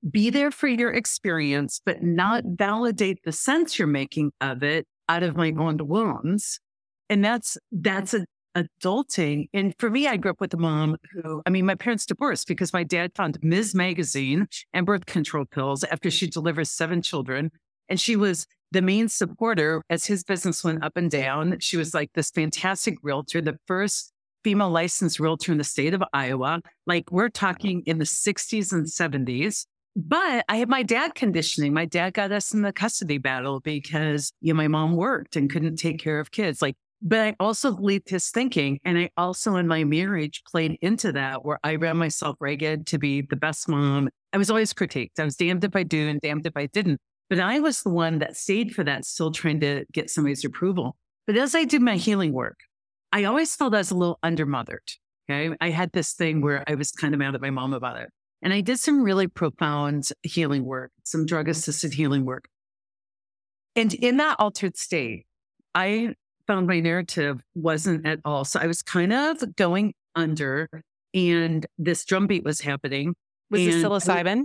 [0.08, 5.24] be there for your experience, but not validate the sense you're making of it out
[5.24, 6.60] of my own wounds?
[7.10, 8.26] And that's, that's a,
[8.58, 9.50] adulting.
[9.54, 12.48] And for me, I grew up with a mom who, I mean, my parents divorced
[12.48, 13.76] because my dad found Ms.
[13.76, 17.52] Magazine and birth control pills after she delivered seven children.
[17.90, 21.60] And she was the main supporter as his business went up and down.
[21.60, 24.12] She was like this fantastic realtor, the first
[24.44, 26.62] female licensed realtor in the state of Iowa.
[26.86, 29.66] Like we're talking in the 60s and 70s.
[29.96, 31.74] But I had my dad conditioning.
[31.74, 35.50] My dad got us in the custody battle because you know, my mom worked and
[35.50, 36.62] couldn't take care of kids.
[36.62, 38.80] Like, but I also believed his thinking.
[38.84, 42.98] And I also in my marriage played into that where I ran myself ragged to
[42.98, 44.10] be the best mom.
[44.34, 45.20] I was always critiqued.
[45.20, 47.00] I was damned if I do and damned if I didn't.
[47.30, 50.96] But I was the one that stayed for that, still trying to get somebody's approval.
[51.26, 52.58] But as I did my healing work,
[53.12, 54.96] I always felt I was a little undermothered.
[55.30, 55.56] Okay.
[55.60, 58.10] I had this thing where I was kind of mad at my mom about it.
[58.42, 62.48] And I did some really profound healing work, some drug assisted healing work.
[63.76, 65.26] And in that altered state,
[65.76, 66.16] I
[66.48, 68.46] found my narrative wasn't at all.
[68.46, 70.70] So I was kind of going under,
[71.14, 73.14] and this drumbeat was happening.
[73.50, 74.44] Was this psilocybin?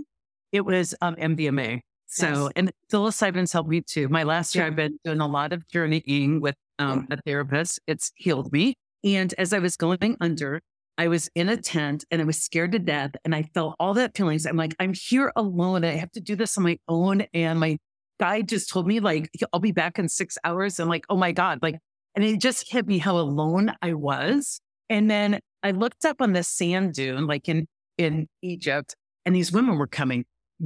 [0.51, 1.79] It was um, MDMA.
[2.07, 2.51] So, Nice.
[2.55, 4.07] and psilocybin's helped me too.
[4.07, 7.79] My last year, I've been doing a lot of journeying with um, a therapist.
[7.87, 8.75] It's healed me.
[9.03, 10.61] And as I was going under,
[10.97, 13.95] I was in a tent and I was scared to death and I felt all
[13.95, 14.45] that feelings.
[14.45, 15.83] I'm like, I'm here alone.
[15.83, 17.25] I have to do this on my own.
[17.33, 17.77] And my
[18.19, 20.79] guide just told me like, I'll be back in six hours.
[20.79, 21.79] And like, oh my God, like,
[22.15, 24.59] and it just hit me how alone I was.
[24.89, 28.95] And then I looked up on the sand dune, like in, in Egypt,
[29.25, 30.25] and these women were coming,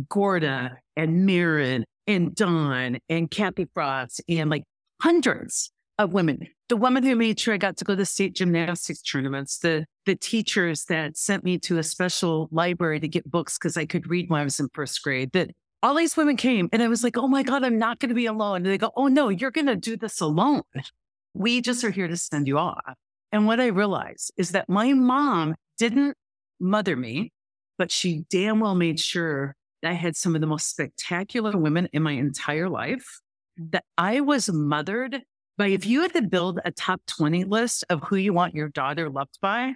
[0.09, 4.63] Gorda and Mirren and Dawn and Kathy Frost and like
[5.01, 6.47] hundreds of women.
[6.69, 10.15] The woman who made sure I got to go to state gymnastics tournaments, the the
[10.15, 14.29] teachers that sent me to a special library to get books because I could read
[14.29, 15.31] when I was in first grade.
[15.33, 15.51] That
[15.83, 18.15] all these women came and I was like, oh my God, I'm not going to
[18.15, 18.57] be alone.
[18.57, 20.63] And they go, oh no, you're going to do this alone.
[21.37, 22.95] We just are here to send you off.
[23.31, 26.15] And what I realized is that my mom didn't
[26.59, 27.31] mother me,
[27.77, 31.89] but she damn well made sure that I had some of the most spectacular women
[31.93, 33.19] in my entire life,
[33.59, 33.71] mm.
[33.71, 35.21] that I was mothered
[35.57, 38.69] by if you had to build a top 20 list of who you want your
[38.69, 39.73] daughter loved by.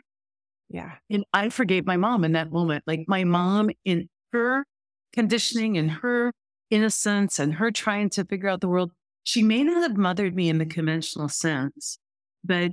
[0.69, 0.93] Yeah.
[1.09, 2.83] And I forgave my mom in that moment.
[2.87, 4.65] Like my mom in her
[5.11, 6.31] conditioning and her
[6.69, 8.91] innocence and her trying to figure out the world,
[9.23, 10.71] she may not have mothered me in the mm-hmm.
[10.71, 11.97] conventional sense,
[12.43, 12.71] but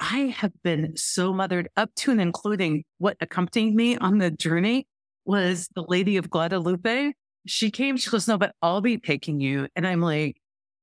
[0.00, 4.86] I have been so mothered up to and including what accompanied me on the journey
[5.24, 7.12] was the Lady of Guadalupe.
[7.46, 9.68] She came, she goes, No, but I'll be taking you.
[9.74, 10.36] And I'm like,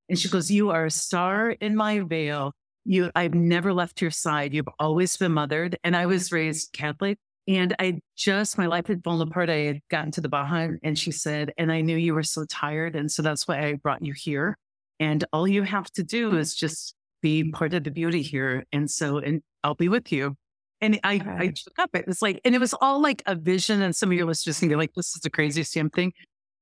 [0.08, 2.52] and she goes, You are a star in my veil.
[2.84, 4.52] You, I've never left your side.
[4.52, 5.76] You've always been mothered.
[5.82, 7.18] And I was raised Catholic.
[7.48, 9.48] And I just, my life had fallen apart.
[9.50, 12.44] I had gotten to the Baja and she said, and I knew you were so
[12.44, 12.96] tired.
[12.96, 14.58] And so that's why I brought you here.
[14.98, 18.64] And all you have to do is just be part of the beauty here.
[18.72, 20.36] And so, and I'll be with you.
[20.80, 21.14] And I.
[21.14, 22.04] I took up it.
[22.06, 23.82] It's like, and it was all like a vision.
[23.82, 26.12] And some of your listeners can be like, this is the craziest damn thing.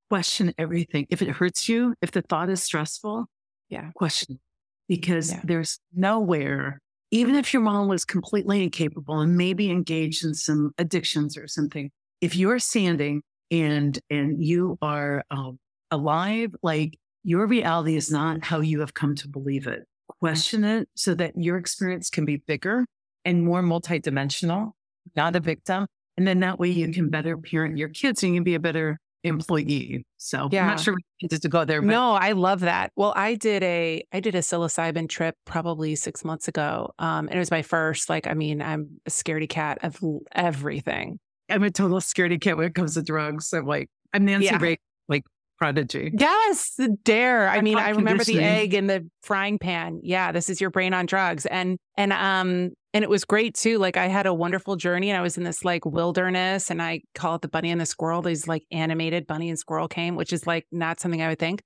[0.09, 1.07] Question everything.
[1.09, 3.25] If it hurts you, if the thought is stressful,
[3.69, 3.91] yeah.
[3.95, 4.39] Question.
[4.87, 5.41] Because yeah.
[5.43, 6.79] there's nowhere,
[7.11, 11.89] even if your mom was completely incapable and maybe engaged in some addictions or something,
[12.21, 13.21] if you're standing
[13.51, 15.59] and and you are um,
[15.91, 19.87] alive, like your reality is not how you have come to believe it.
[20.19, 22.85] Question it so that your experience can be bigger
[23.25, 24.71] and more multidimensional,
[25.15, 25.87] not a victim.
[26.17, 28.59] And then that way you can better parent your kids and you can be a
[28.59, 30.05] better employee.
[30.17, 30.61] So yeah.
[30.61, 31.81] I'm not sure we needed to go there.
[31.81, 31.87] But.
[31.87, 32.91] No, I love that.
[32.95, 36.93] Well, I did a I did a psilocybin trip probably six months ago.
[36.99, 39.99] Um, and it was my first, like, I mean, I'm a scaredy cat of
[40.31, 41.19] everything.
[41.49, 43.51] I'm a total scaredy cat when it comes to drugs.
[43.51, 44.59] I'm like, I'm Nancy yeah.
[44.61, 44.77] Ray,
[45.09, 45.23] like
[45.57, 46.11] prodigy.
[46.17, 47.49] Yes, dare.
[47.49, 49.99] I mean, I remember the egg in the frying pan.
[50.03, 51.45] Yeah, this is your brain on drugs.
[51.45, 53.77] And and um and it was great too.
[53.77, 57.01] Like I had a wonderful journey and I was in this like wilderness and I
[57.13, 58.21] call it the bunny and the squirrel.
[58.21, 61.61] These like animated bunny and squirrel came, which is like not something I would think.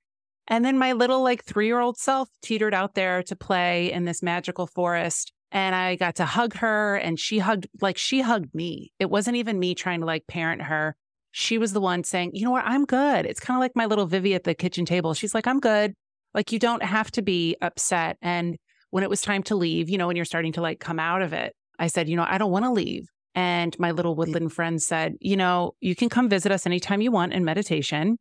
[0.48, 4.04] And then my little like three year old self teetered out there to play in
[4.04, 5.32] this magical forest.
[5.52, 8.92] And I got to hug her and she hugged, like she hugged me.
[8.98, 10.96] It wasn't even me trying to like parent her.
[11.32, 13.26] She was the one saying, you know what, I'm good.
[13.26, 15.14] It's kind of like my little Vivi at the kitchen table.
[15.14, 15.94] She's like, I'm good.
[16.34, 18.16] Like you don't have to be upset.
[18.22, 18.56] And
[18.90, 21.22] when it was time to leave, you know, when you're starting to like come out
[21.22, 23.06] of it, I said, you know, I don't want to leave.
[23.34, 27.12] And my little woodland friend said, you know, you can come visit us anytime you
[27.12, 28.18] want in meditation.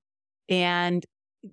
[0.47, 1.03] And,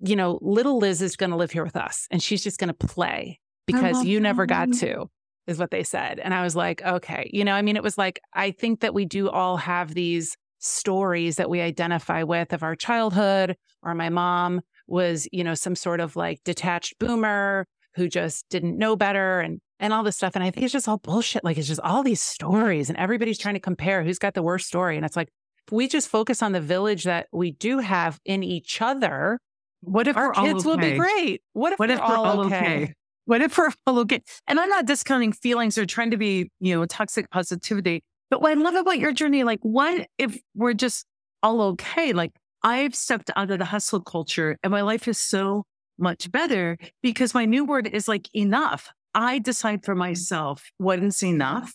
[0.03, 2.69] you know, little Liz is going to live here with us and she's just going
[2.69, 5.07] to play because you never got to,
[5.47, 6.21] is what they said.
[6.21, 7.31] And I was like, okay.
[7.33, 10.37] You know, I mean, it was like, I think that we do all have these
[10.59, 15.75] stories that we identify with of our childhood or my mom was, you know, some
[15.75, 20.35] sort of like detached boomer who just didn't know better and and all this stuff.
[20.35, 21.45] And I think it's just all bullshit.
[21.45, 24.67] Like it's just all these stories and everybody's trying to compare who's got the worst
[24.67, 24.97] story.
[24.97, 25.29] And it's like,
[25.67, 29.39] if we just focus on the village that we do have in each other,
[29.81, 30.69] what if our kids okay?
[30.69, 31.43] will be great?
[31.53, 32.57] What if, what if we're all, all okay?
[32.57, 32.95] okay?
[33.27, 34.23] What if we're all okay?
[34.47, 38.03] And I'm not discounting feelings or trying to be, you know, toxic positivity.
[38.31, 41.07] But what I love about your journey, like, what if we're just
[41.43, 42.13] all okay?
[42.13, 45.65] Like, I've stepped out of the hustle culture and my life is so
[45.99, 48.91] much better because my new word is like enough.
[49.15, 51.73] I decide for myself what is enough.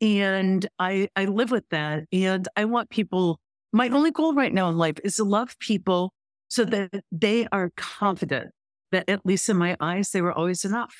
[0.00, 2.04] And I, I live with that.
[2.12, 3.40] And I want people,
[3.72, 6.12] my only goal right now in life is to love people
[6.48, 8.50] so that they are confident
[8.92, 10.94] that at least in my eyes, they were always enough.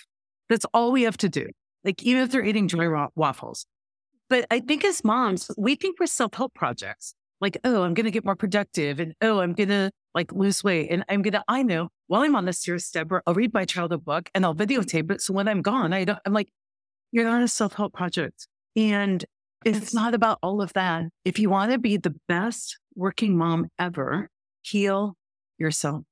[0.49, 1.47] That's all we have to do.
[1.85, 3.67] Like even if they're eating joy waffles.
[4.29, 7.15] But I think as moms, we think we're self-help projects.
[7.41, 10.65] Like, oh, I'm going to get more productive and oh, I'm going to like lose
[10.65, 10.89] weight.
[10.91, 13.65] And I'm going to, I know while I'm on this serious step, I'll read my
[13.65, 15.21] child a book and I'll videotape it.
[15.21, 16.49] So when I'm gone, I don't, I'm like,
[17.13, 18.49] you're not a self help project.
[18.77, 19.25] And
[19.65, 21.05] it's not about all of that.
[21.25, 24.29] If you want to be the best working mom ever,
[24.63, 25.17] heal
[25.59, 26.03] yourself.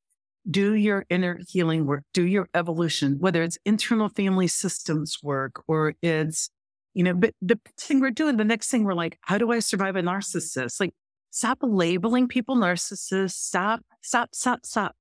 [0.48, 5.94] Do your inner healing work, do your evolution, whether it's internal family systems work or
[6.02, 6.50] it's,
[6.96, 9.58] You know, but the thing we're doing, the next thing we're like, how do I
[9.58, 10.80] survive a narcissist?
[10.80, 10.94] Like,
[11.30, 13.32] stop labeling people narcissists.
[13.32, 14.96] Stop, stop, stop, stop.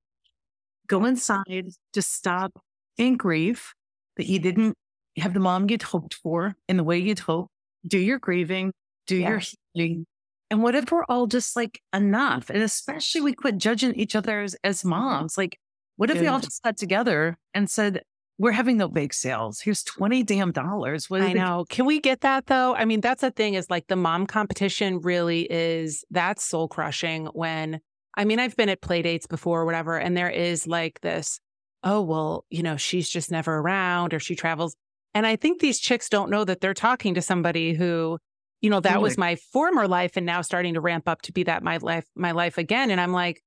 [0.86, 1.70] Go inside.
[1.94, 2.52] Just stop
[2.98, 3.72] in grief
[4.18, 4.74] that you didn't
[5.16, 7.50] have the mom you'd hoped for in the way you'd hoped.
[7.86, 8.74] Do your grieving,
[9.06, 9.30] do yeah.
[9.30, 10.04] your healing.
[10.50, 12.50] And what if we're all just like enough?
[12.50, 15.38] And especially we quit judging each other as, as moms.
[15.38, 15.58] Like,
[15.96, 16.24] what if Dude.
[16.24, 18.02] we all just got together and said,
[18.38, 19.60] we're having no bake sales.
[19.60, 21.08] Here's 20 damn dollars.
[21.08, 21.64] What I know.
[21.68, 22.74] Can we get that though?
[22.74, 27.26] I mean, that's the thing is like the mom competition really is that's soul crushing
[27.26, 27.80] when
[28.16, 31.38] I mean, I've been at play dates before or whatever, and there is like this,
[31.84, 34.74] oh, well, you know, she's just never around or she travels.
[35.14, 38.18] And I think these chicks don't know that they're talking to somebody who,
[38.60, 41.42] you know, that was my former life and now starting to ramp up to be
[41.44, 42.90] that my life, my life again.
[42.90, 43.42] And I'm like,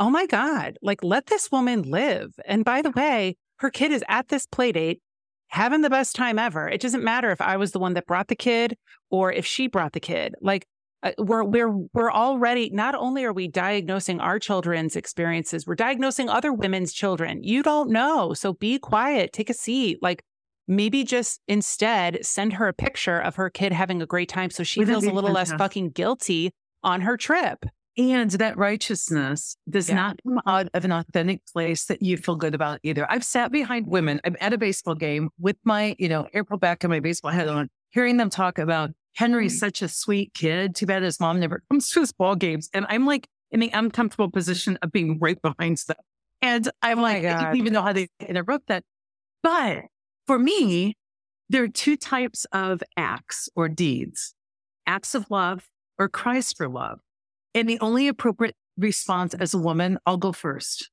[0.00, 2.32] oh my God, like let this woman live.
[2.46, 5.00] And by the way, her kid is at this play date
[5.48, 6.68] having the best time ever.
[6.68, 8.76] It doesn't matter if I was the one that brought the kid
[9.10, 10.34] or if she brought the kid.
[10.40, 10.66] Like
[11.02, 16.28] uh, we're we're we're already not only are we diagnosing our children's experiences, we're diagnosing
[16.28, 17.42] other women's children.
[17.42, 18.34] You don't know.
[18.34, 19.98] So be quiet, take a seat.
[20.02, 20.22] Like
[20.66, 24.64] maybe just instead send her a picture of her kid having a great time so
[24.64, 25.52] she feels a little fantastic.
[25.52, 26.50] less fucking guilty
[26.82, 27.64] on her trip.
[27.98, 29.94] And that righteousness does yeah.
[29.94, 33.10] not come out of an authentic place that you feel good about either.
[33.10, 34.20] I've sat behind women.
[34.24, 37.48] I'm at a baseball game with my, you know, April back and my baseball hat
[37.48, 39.60] on, hearing them talk about Henry's mm.
[39.60, 40.74] such a sweet kid.
[40.74, 42.68] Too bad his mom never comes to his ball games.
[42.74, 45.96] And I'm like in the uncomfortable position of being right behind them.
[46.42, 48.84] And I'm oh like, I don't even know how they interrupt that.
[49.42, 49.84] But
[50.26, 50.96] for me,
[51.48, 54.34] there are two types of acts or deeds
[54.86, 57.00] acts of love or cries for love.
[57.56, 60.90] And the only appropriate response as a woman, I'll go first.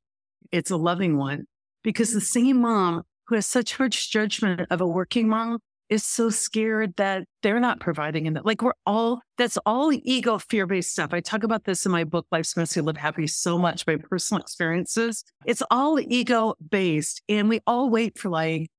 [0.50, 1.44] It's a loving one
[1.84, 6.30] because the same mom who has such harsh judgment of a working mom is so
[6.30, 8.46] scared that they're not providing in that.
[8.46, 11.10] Like we're all, that's all ego fear based stuff.
[11.14, 14.42] I talk about this in my book, Life's Messy, Live Happy, so much, my personal
[14.42, 15.26] experiences.
[15.46, 17.22] It's all ego based.
[17.28, 18.70] And we all wait for like,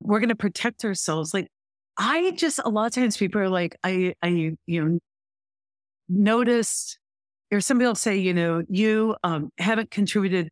[0.00, 1.34] we're going to protect ourselves.
[1.34, 1.48] Like
[1.98, 4.98] I just, a lot of times people are like, I, I, you know,
[6.08, 7.00] noticed
[7.52, 10.48] or somebody will say, you know, you um, haven't contributed.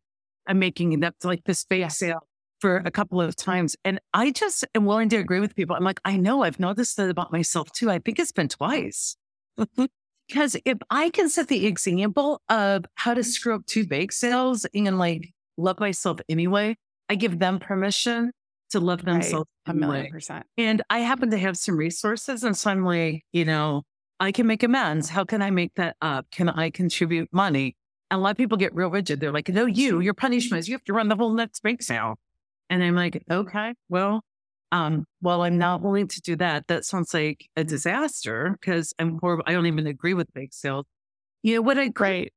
[0.47, 2.27] I'm making enough to like this base sale
[2.59, 3.75] for a couple of times.
[3.83, 5.75] And I just am willing to agree with people.
[5.75, 7.89] I'm like, I know I've noticed that about myself too.
[7.89, 9.17] I think it's been twice.
[10.27, 14.65] because if I can set the example of how to screw up two bake sales
[14.73, 16.75] and like love myself anyway,
[17.09, 18.31] I give them permission
[18.71, 19.75] to love themselves right.
[19.75, 20.45] a million percent.
[20.57, 22.43] And I happen to have some resources.
[22.43, 23.83] And so I'm like, you know,
[24.19, 25.09] I can make amends.
[25.09, 26.29] How can I make that up?
[26.31, 27.75] Can I contribute money?
[28.09, 29.19] And a lot of people get real rigid.
[29.19, 31.81] They're like, no, you, your punishment is you have to run the whole next bank
[31.81, 32.15] sale.
[32.69, 34.21] And I'm like, okay, well,
[34.71, 36.67] um, well, I'm not willing to do that.
[36.67, 39.43] That sounds like a disaster because I'm horrible.
[39.47, 40.85] I don't even agree with bake sales.
[41.41, 42.33] You know what I great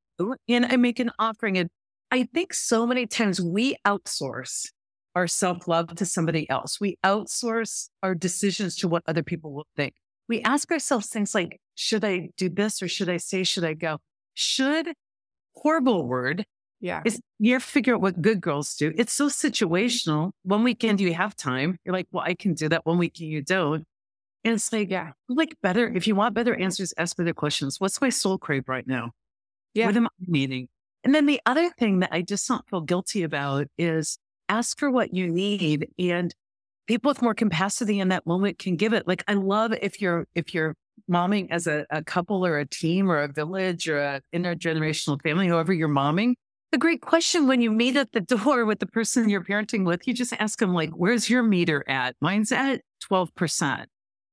[0.49, 1.59] and I make an offering.
[1.59, 1.71] And
[2.11, 4.71] I think so many times we outsource
[5.15, 6.81] our self love to somebody else.
[6.81, 9.95] We outsource our decisions to what other people will think
[10.29, 13.75] we ask ourselves things like, should I do this or should I say, should I
[13.75, 13.99] go?
[14.35, 14.89] Should,
[15.55, 16.45] horrible word.
[16.81, 17.03] Yeah.
[17.05, 18.93] Is you figure out what good girls do.
[18.97, 20.33] It's so situational.
[20.43, 21.79] One weekend you have time.
[21.85, 22.85] You're like, well, I can do that.
[22.85, 23.85] One weekend you don't.
[24.45, 25.89] And it's like, yeah, like better.
[25.89, 27.81] If you want better answers, ask better questions.
[27.81, 29.11] What's my soul crave right now?
[29.75, 29.87] Yeah.
[29.87, 30.69] What am I needing?
[31.05, 34.91] And then the other thing that I just don't feel guilty about is ask for
[34.91, 36.35] what you need and
[36.87, 39.07] people with more capacity in that moment can give it.
[39.07, 40.75] Like I love if you're if you're
[41.11, 45.49] momming as a, a couple or a team or a village or an intergenerational family,
[45.49, 46.35] however you're momming.
[46.73, 50.07] A great question when you meet at the door with the person you're parenting with,
[50.07, 53.88] you just ask them like, "Where's your meter at?" Mine's at twelve percent.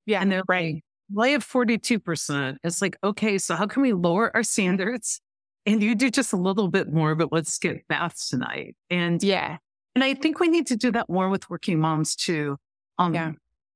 [0.05, 0.75] Yeah, and they're right.
[0.75, 2.57] Like, well, I have forty two percent.
[2.63, 5.21] It's like, okay, so how can we lower our standards?
[5.65, 8.75] And you do just a little bit more, but let's get baths tonight.
[8.89, 9.58] And yeah,
[9.95, 12.58] and I think we need to do that more with working moms too.
[12.98, 13.31] Um, yeah.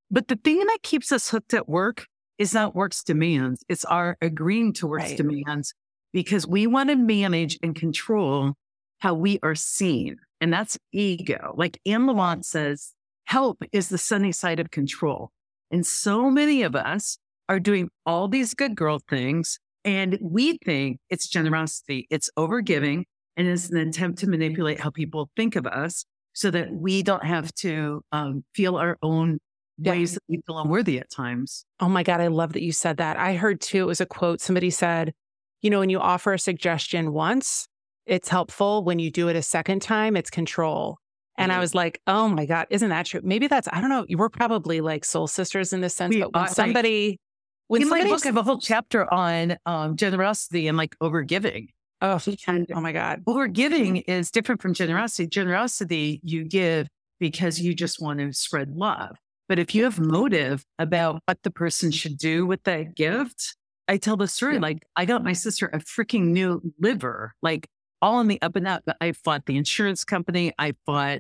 [0.09, 2.07] But the thing that keeps us hooked at work
[2.37, 3.63] is not work's demands.
[3.67, 5.17] It's our agreeing to work's right.
[5.17, 5.73] demands
[6.13, 8.53] because we want to manage and control
[8.99, 10.17] how we are seen.
[10.41, 11.53] And that's ego.
[11.57, 12.93] Like Anne Lamott says,
[13.25, 15.31] help is the sunny side of control.
[15.71, 17.17] And so many of us
[17.49, 19.59] are doing all these good girl things.
[19.83, 23.03] And we think it's generosity, it's overgiving,
[23.35, 27.23] and it's an attempt to manipulate how people think of us so that we don't
[27.23, 29.39] have to um, feel our own
[29.79, 31.65] ways that we feel unworthy at times.
[31.79, 33.17] Oh my God, I love that you said that.
[33.17, 34.41] I heard too, it was a quote.
[34.41, 35.13] Somebody said,
[35.61, 37.67] you know, when you offer a suggestion once,
[38.05, 38.83] it's helpful.
[38.83, 40.97] When you do it a second time, it's control.
[41.39, 43.21] And I was like, oh my God, isn't that true?
[43.23, 46.33] Maybe that's, I don't know, were probably like soul sisters in this sense, We but
[46.33, 47.19] when are, like- somebody,
[47.67, 50.95] when in my somebody, book, I have a whole chapter on um, generosity and like
[50.99, 51.67] overgiving.
[52.01, 53.23] oh, And oh my God.
[53.27, 55.27] overgiving is different from generosity.
[55.27, 56.87] Generosity, you give
[57.19, 59.15] because you just want to spread love.
[59.49, 63.55] But if you have motive about what the person should do with that gift,
[63.87, 64.59] I tell the story Yeah.
[64.61, 67.67] like I got my sister a freaking new liver, like
[68.01, 68.83] all on the up and up.
[68.99, 70.53] I fought the insurance company.
[70.59, 71.19] I fought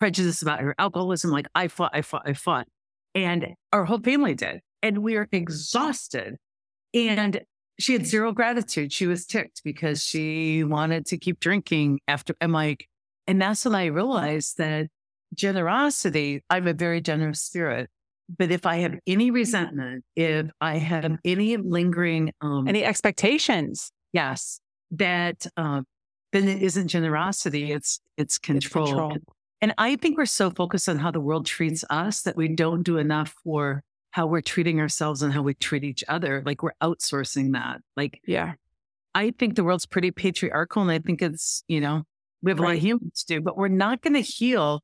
[0.00, 1.30] prejudice about her alcoholism.
[1.30, 2.66] Like I fought, I fought, I fought.
[3.14, 4.60] And our whole family did.
[4.82, 6.36] And we were exhausted.
[6.94, 7.42] And
[7.78, 8.92] she had zero gratitude.
[8.92, 12.34] She was ticked because she wanted to keep drinking after.
[12.40, 12.86] I'm like,
[13.26, 14.88] and that's when I realized that
[15.34, 17.90] generosity, I have a very generous spirit.
[18.36, 23.90] But if I have any resentment, if I have any lingering, um, Any expectations?
[24.12, 24.60] yes,
[24.90, 25.86] that, um,
[26.32, 27.72] then it isn't generosity.
[27.72, 28.86] It's, it's control.
[28.86, 29.16] control.
[29.62, 32.82] And, I think we're so focused on how the world treats us that we don't
[32.82, 36.42] do enough for how we're treating ourselves and how we treat each other.
[36.44, 37.80] Like we're outsourcing that.
[37.96, 38.54] Like Yeah.
[39.14, 42.02] I think the world's pretty patriarchal and I think it's, you know,
[42.42, 44.80] we have a lot of humans do, but we're not going to heal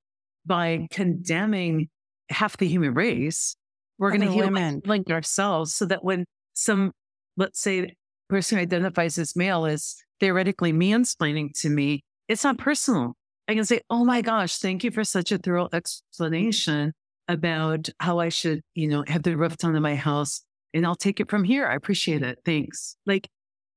[0.46, 1.88] by condemning
[2.30, 3.56] half the human race.
[3.98, 4.80] We're going to heal women.
[4.84, 6.24] healing ourselves so that when
[6.54, 6.92] some,
[7.36, 7.94] let's say,
[8.28, 13.14] person identifies as male is theoretically mansplaining to me, it's not personal.
[13.46, 16.92] I can say, oh my gosh, thank you for such a thorough explanation
[17.28, 20.42] about how I should, you know, have the roof on my house
[20.72, 21.66] and I'll take it from here.
[21.66, 22.38] I appreciate it.
[22.44, 22.96] Thanks.
[23.06, 23.28] Like,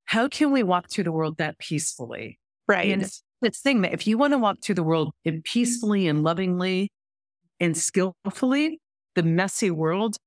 [0.06, 2.40] how can we walk through the world that peacefully?
[2.68, 2.92] Right.
[2.92, 3.10] And
[3.42, 6.92] this thing that if you want to walk through the world in peacefully and lovingly
[7.60, 8.80] and skillfully,
[9.16, 10.18] the messy world,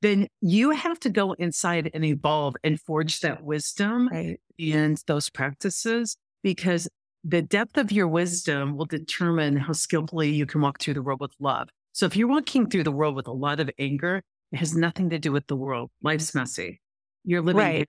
[0.00, 4.40] then you have to go inside and evolve and forge that wisdom right.
[4.58, 6.88] and those practices because
[7.24, 11.20] the depth of your wisdom will determine how skillfully you can walk through the world
[11.20, 11.68] with love.
[11.92, 15.10] So if you're walking through the world with a lot of anger, it has nothing
[15.10, 15.90] to do with the world.
[16.02, 16.80] Life's messy.
[17.24, 17.88] You're living Right.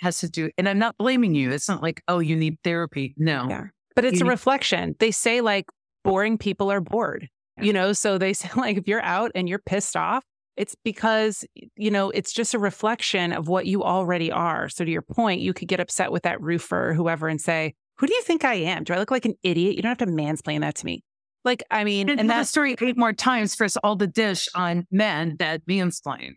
[0.00, 1.50] has to do, and I'm not blaming you.
[1.50, 3.14] It's not like, oh, you need therapy.
[3.16, 3.48] No.
[3.48, 3.64] Yeah.
[3.94, 4.96] But it's You a reflection.
[4.98, 5.66] They say like
[6.02, 7.28] boring people are bored,
[7.60, 7.92] you know?
[7.92, 10.24] So they say like if you're out and you're pissed off,
[10.56, 11.44] it's because,
[11.76, 14.68] you know, it's just a reflection of what you already are.
[14.68, 17.74] So to your point, you could get upset with that roofer or whoever and say,
[17.98, 18.84] who do you think I am?
[18.84, 19.76] Do I look like an idiot?
[19.76, 21.02] You don't have to mansplain that to me.
[21.44, 24.48] Like, I mean, And, and that story eight more times for us all the dish
[24.54, 26.32] on men that mansplain.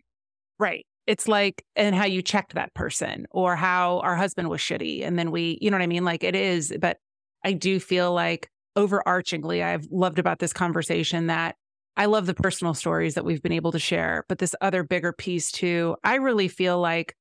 [0.58, 0.84] Right.
[1.06, 5.06] It's like, and how you checked that person or how our husband was shitty.
[5.06, 6.04] And then we, you know what I mean?
[6.04, 6.98] Like it is, but
[7.44, 11.56] I do feel like overarchingly, I've loved about this conversation that
[11.96, 15.12] I love the personal stories that we've been able to share, but this other bigger
[15.12, 17.14] piece too, I really feel like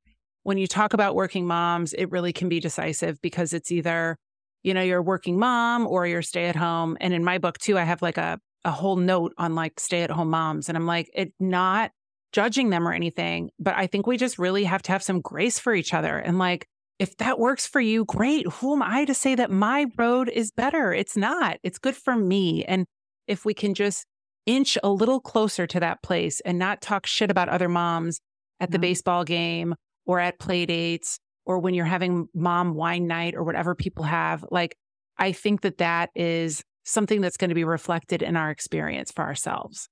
[0.44, 4.18] when you talk about working moms, it really can be decisive because it's either,
[4.62, 6.96] you know, you're a working mom or you're stay at home.
[7.02, 10.04] And in my book too, I have like a, a whole note on like stay
[10.04, 10.70] at home moms.
[10.70, 11.92] And I'm like, it not
[12.32, 15.58] judging them or anything, but I think we just really have to have some grace
[15.58, 16.18] for each other.
[16.18, 16.68] And like,
[17.00, 18.48] if that works for you, great.
[18.54, 20.94] Who am I to say that my road is better?
[20.94, 21.58] It's not.
[21.64, 22.64] It's good for me.
[22.66, 22.86] And
[23.28, 24.06] if we can just
[24.46, 28.20] inch a little closer to that place and not talk shit about other moms
[28.60, 28.82] at the Yeah.
[28.82, 29.76] baseball game
[30.06, 34.44] or at play dates or when you're having mom wine night or whatever people have,
[34.50, 34.76] like,
[35.18, 39.24] I think that that is something that's going to be reflected in our experience for
[39.24, 39.90] ourselves.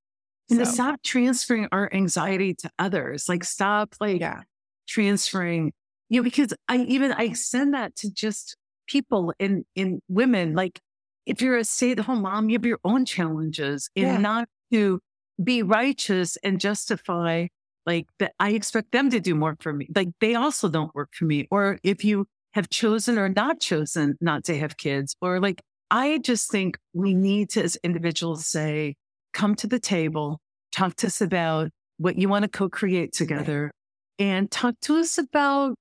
[0.49, 3.28] And to stop transferring our anxiety to others.
[3.28, 4.41] Like stop like yeah.
[4.88, 5.74] transferring,
[6.10, 8.56] you know, because I even I extend that to just
[8.88, 10.53] people in in women.
[10.56, 10.80] Like
[11.26, 14.18] if you're a stay-at-home mom, you have your own challenges and Yeah.
[14.18, 14.99] not to
[15.43, 17.47] be righteous and justify
[17.86, 19.88] like that I expect them to do more for me.
[19.95, 21.47] Like they also don't work for me.
[21.51, 26.20] Or if you have chosen or not chosen not to have kids, or like I
[26.20, 28.95] just think we need to as individuals say,
[29.34, 30.39] come to the table,
[30.72, 33.72] talk to us about what you want to co-create together
[34.20, 35.76] and talk to us about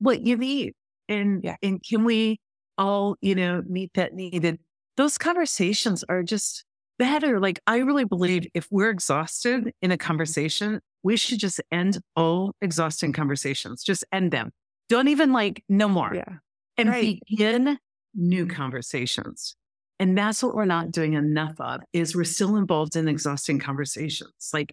[0.00, 0.74] what you need.
[1.08, 1.56] And Yeah.
[1.62, 2.40] and can we
[2.76, 4.44] all, you know, meet that need?
[4.44, 4.58] And
[4.96, 6.64] those conversations are just
[6.98, 7.40] better.
[7.40, 10.06] Like I really believe if we're exhausted in a mm-hmm.
[10.06, 13.82] conversation, we should just end all exhausting conversations.
[13.82, 14.50] Just end them.
[14.88, 16.14] Don't even like no more.
[16.14, 16.38] Yeah.
[16.76, 17.18] And Right.
[17.28, 17.78] begin
[18.14, 18.56] new mm-hmm.
[18.56, 19.56] conversations.
[19.98, 24.50] And that's what we're not doing enough of is we're still involved in exhausting conversations.
[24.52, 24.72] Like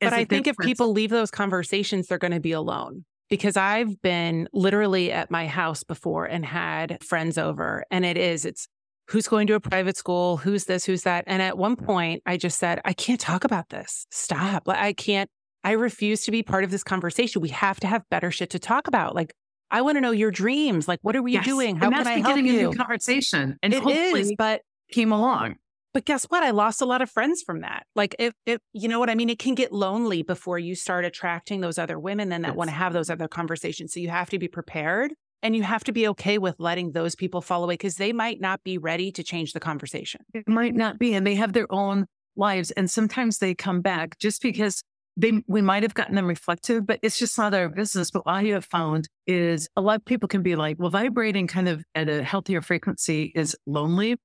[0.00, 4.02] But I think if people leave those conversations, they're going to be alone because I've
[4.02, 7.84] been literally at my house before and had friends over.
[7.90, 8.68] And it is, it's
[9.08, 11.24] who's going to a private school, who's this, who's that.
[11.26, 14.06] And at one point, I just said, I can't talk about this.
[14.10, 14.66] Stop.
[14.66, 15.30] Like, I can't,
[15.64, 17.40] I refuse to be part of this conversation.
[17.40, 19.14] We have to have better shit to talk about.
[19.14, 19.32] Like,
[19.70, 20.88] I want to know your dreams.
[20.88, 21.44] Like, what are we Yes.
[21.44, 21.76] doing?
[21.76, 22.42] How and can I help you?
[22.42, 23.56] new conversation.
[23.62, 25.56] And It hopefully is, but came along.
[25.92, 26.42] But guess what?
[26.42, 27.84] I lost a lot of friends from that.
[27.96, 31.04] Like if if you know what I mean, it can get lonely before you start
[31.04, 32.56] attracting those other women then that yes.
[32.56, 33.92] want to have those other conversations.
[33.92, 35.12] So you have to be prepared
[35.42, 38.40] and you have to be okay with letting those people fall away because they might
[38.40, 40.20] not be ready to change the conversation.
[40.34, 41.14] It might not be.
[41.14, 42.70] And they have their own lives.
[42.72, 44.82] And sometimes they come back just because
[45.16, 48.10] they we might have gotten them reflective, but it's just not our business.
[48.10, 51.46] But what I have found is a lot of people can be like, well, vibrating
[51.46, 54.16] kind of at a healthier frequency is lonely.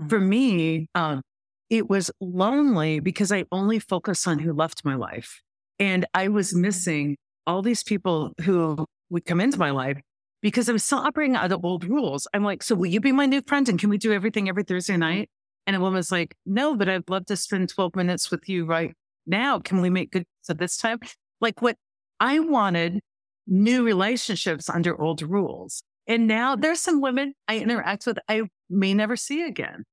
[0.00, 0.08] Mm-hmm.
[0.08, 1.22] For me, um,
[1.68, 5.40] it was lonely because I only focused on who left my life.
[5.78, 9.98] And I was missing all these people who would come into my life
[10.42, 12.26] because I was still operating out of old rules.
[12.34, 13.68] I'm like, so will you be my new friend?
[13.68, 15.28] And can we do everything every Thursday night?
[15.66, 18.94] And a woman's like, no, but I'd love to spend 12 minutes with you right
[19.26, 19.58] now.
[19.58, 20.98] Can we make good so this time?
[21.40, 21.76] Like what
[22.18, 23.00] I wanted
[23.46, 25.82] new relationships under old rules.
[26.06, 29.84] And now there's some women I interact with I may never see again.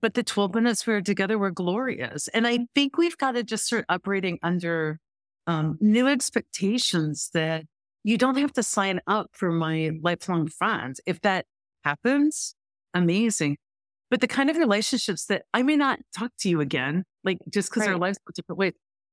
[0.00, 2.28] But the 12 minutes we were together were glorious.
[2.28, 5.00] And I think we've got to just start operating under
[5.46, 7.64] um, new expectations that
[8.04, 11.00] you don't have to sign up for my lifelong friends.
[11.04, 11.46] If that
[11.84, 12.54] happens,
[12.94, 13.56] amazing.
[14.10, 17.70] But the kind of relationships that I may not talk to you again, like just
[17.70, 17.92] because right.
[17.92, 18.72] our lives go different ways.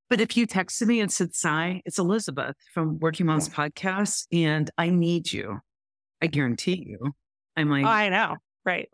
[0.09, 4.69] But if you texted me and said, Cy, it's Elizabeth from Working Moms Podcast, and
[4.77, 5.59] I need you,
[6.21, 7.13] I guarantee you.
[7.57, 8.35] I'm like, oh, I know.
[8.65, 8.89] Right.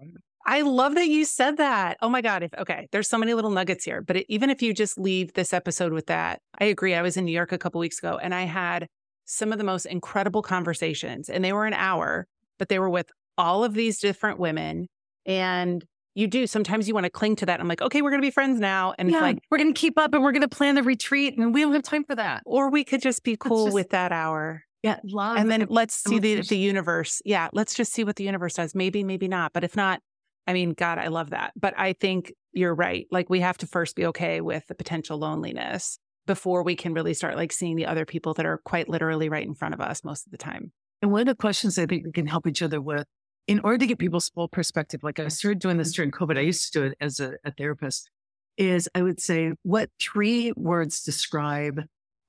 [0.46, 1.98] I love that you said that.
[2.02, 2.44] Oh my God.
[2.44, 4.02] If okay, there's so many little nuggets here.
[4.02, 6.96] But it, even if you just leave this episode with that, I agree.
[6.96, 8.88] I was in New York a couple weeks ago and I had
[9.26, 12.28] some of the most incredible conversations, and they were an hour,
[12.60, 14.88] but they were with all of these different women.
[15.26, 17.60] And you do sometimes you want to cling to that.
[17.60, 18.94] I'm like, okay, we're gonna be friends now.
[18.98, 21.54] And yeah, it's like we're gonna keep up and we're gonna plan the retreat and
[21.54, 22.44] we don't have time for that.
[22.46, 24.64] Or we could just be cool just, with that hour.
[24.84, 25.38] Yeah, love.
[25.38, 27.22] And then let's see the the universe.
[27.24, 28.74] Yeah, let's just see what the universe does.
[28.74, 29.54] Maybe, maybe not.
[29.54, 30.02] But if not,
[30.48, 31.54] I mean, God, I love that.
[31.56, 33.08] But I think you're right.
[33.12, 37.14] Like we have to first be okay with the potential loneliness before we can really
[37.14, 40.04] start like seeing the other people that are quite literally right in front of us
[40.04, 40.72] most of the time.
[41.02, 43.06] And one of the questions I think we can help each other with
[43.48, 46.42] in order to get people's full perspective, like I started doing this during COVID, I
[46.42, 48.10] used to do it as a, a therapist,
[48.58, 51.82] is I would say, what three words describe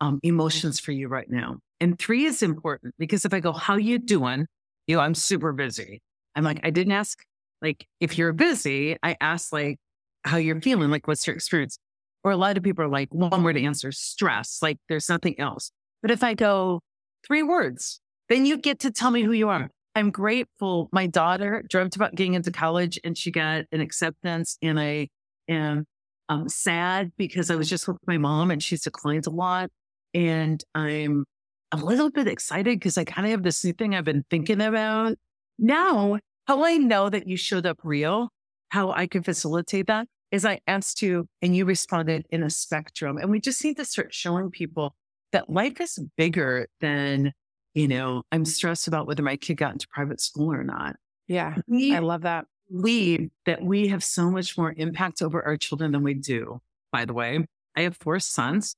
[0.03, 1.59] um, emotions for you right now?
[1.81, 4.47] And three is important because if I go, how you doing?
[4.87, 6.01] You know, I'm super busy.
[6.35, 7.23] I'm like, I didn't ask,
[7.63, 9.79] like, if you're busy, I asked, like,
[10.25, 11.79] how you're feeling, like, what's your experience?
[12.25, 15.71] Or a lot of people are like, one word answer, stress, like, there's nothing else.
[16.03, 16.81] But if I go,
[17.27, 19.71] three words, then you get to tell me who you are.
[19.95, 20.89] I'm grateful.
[20.91, 24.57] My daughter dreamt about getting into college and she got an acceptance.
[24.63, 25.09] And I
[25.49, 25.85] am
[26.29, 29.71] um, sad because I was just with my mom and she's declined a lot.
[30.15, 31.25] And I'm
[31.73, 34.61] a little bit excited because I kind of have this new thing I've been thinking
[34.61, 35.17] about.
[35.59, 38.29] Now, how I know that you showed up real,
[38.71, 43.19] how I can facilitate that is I asked you and you responded in a spectrum.
[43.19, 44.95] And we just need to start showing people
[45.33, 47.33] that life is bigger than
[47.75, 50.97] you know, I'm stressed about whether my kid got into private school or not.
[51.27, 51.57] Yeah.
[51.67, 52.45] We I love that.
[52.71, 56.61] Believe that we have so much more impact over our children than we do,
[56.91, 57.47] by the way.
[57.77, 58.77] I have four sons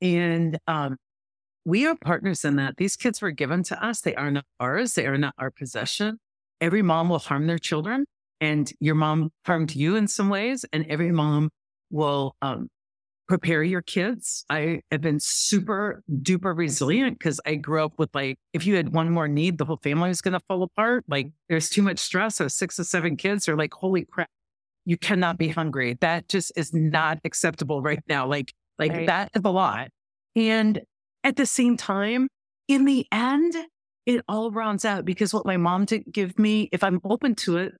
[0.00, 0.96] and um,
[1.64, 2.76] we are partners in that.
[2.76, 4.00] These kids were given to us.
[4.00, 4.94] They are not ours.
[4.94, 6.18] They are not our possession.
[6.60, 8.06] Every mom will harm their children
[8.40, 11.50] and your mom harmed you in some ways and every mom
[11.90, 12.68] will um,
[13.28, 14.44] prepare your kids.
[14.48, 18.92] I have been super duper resilient because I grew up with like, if you had
[18.92, 21.04] one more need, the whole family was going to fall apart.
[21.08, 22.36] Like there's too much stress.
[22.36, 24.30] So six or seven kids are like, holy crap,
[24.84, 25.98] you cannot be hungry.
[26.00, 28.26] That just is not acceptable right now.
[28.28, 29.06] Like, like right.
[29.06, 29.88] that is a lot.
[30.34, 30.82] And
[31.24, 32.28] at the same time,
[32.68, 33.54] in the end,
[34.04, 37.56] it all rounds out because what my mom did give me, if I'm open to
[37.58, 37.74] it,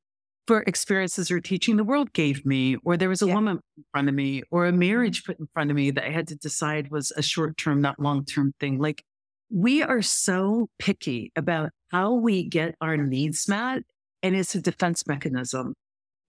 [0.47, 3.35] for experiences or teaching the world gave me, or there was a yeah.
[3.35, 4.79] woman in front of me, or a mm-hmm.
[4.79, 7.81] marriage put in front of me that I had to decide was a short term,
[7.81, 8.79] not long term thing.
[8.79, 9.03] Like
[9.51, 13.83] we are so picky about how we get our needs met,
[14.23, 15.75] and it's a defense mechanism.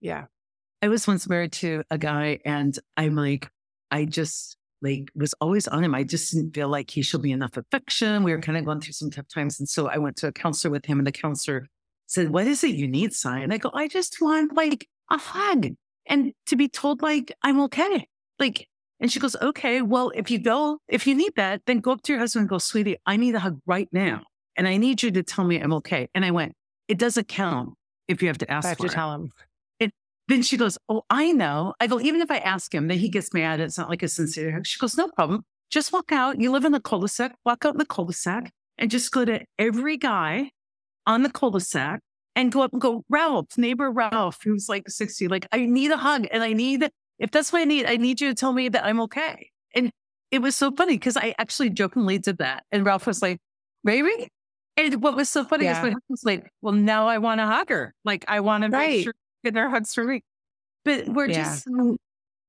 [0.00, 0.24] Yeah.
[0.82, 3.48] I was once married to a guy, and I'm like,
[3.90, 5.94] I just like was always on him.
[5.94, 8.22] I just didn't feel like he showed me enough affection.
[8.22, 9.58] We were kind of going through some tough times.
[9.58, 11.66] And so I went to a counselor with him, and the counselor
[12.06, 13.38] said, What is it you need, Cy?
[13.38, 15.68] And I go, I just want like a hug
[16.06, 18.08] and to be told like I'm okay.
[18.38, 18.66] Like,
[19.00, 22.02] and she goes, Okay, well, if you go, if you need that, then go up
[22.02, 24.22] to your husband and go, Sweetie, I need a hug right now.
[24.56, 26.08] And I need you to tell me I'm okay.
[26.14, 26.54] And I went,
[26.88, 27.74] It doesn't count
[28.08, 28.92] if you have to ask I have to it.
[28.92, 29.30] tell him.
[30.28, 31.74] Then she goes, Oh, I know.
[31.80, 33.60] I go, even if I ask him, then he gets mad.
[33.60, 34.66] It's not like a sincere hug.
[34.66, 35.44] She goes, No problem.
[35.70, 36.40] Just walk out.
[36.40, 39.96] You live in the cul-de-sac, walk out in the cul-de-sac and just go to every
[39.96, 40.50] guy
[41.06, 42.00] on the cul-de-sac
[42.36, 45.96] and go up and go, Ralph, neighbor Ralph, who's like 60, like, I need a
[45.96, 48.68] hug and I need if that's what I need, I need you to tell me
[48.68, 49.50] that I'm okay.
[49.74, 49.90] And
[50.30, 52.64] it was so funny because I actually jokingly did that.
[52.70, 53.38] And Ralph was like,
[53.84, 54.28] Maybe?
[54.76, 55.72] And what was so funny yeah.
[55.72, 57.94] is husband was like, Well, now I want to hug her.
[58.04, 58.90] Like I want to right.
[58.90, 59.14] make sure
[59.44, 60.22] get their hugs for me.
[60.84, 61.44] But we're yeah.
[61.44, 61.96] just mm,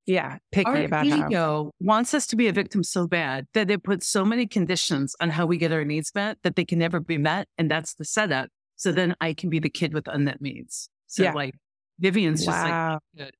[0.06, 1.72] yeah, picky our about ego how.
[1.80, 5.30] wants us to be a victim so bad that it puts so many conditions on
[5.30, 7.48] how we get our needs met that they can never be met.
[7.58, 8.50] And that's the setup.
[8.76, 10.90] So then I can be the kid with unmet needs.
[11.08, 11.34] So yeah.
[11.34, 11.54] like
[12.00, 12.54] Vivian's wow.
[12.54, 13.36] just like good.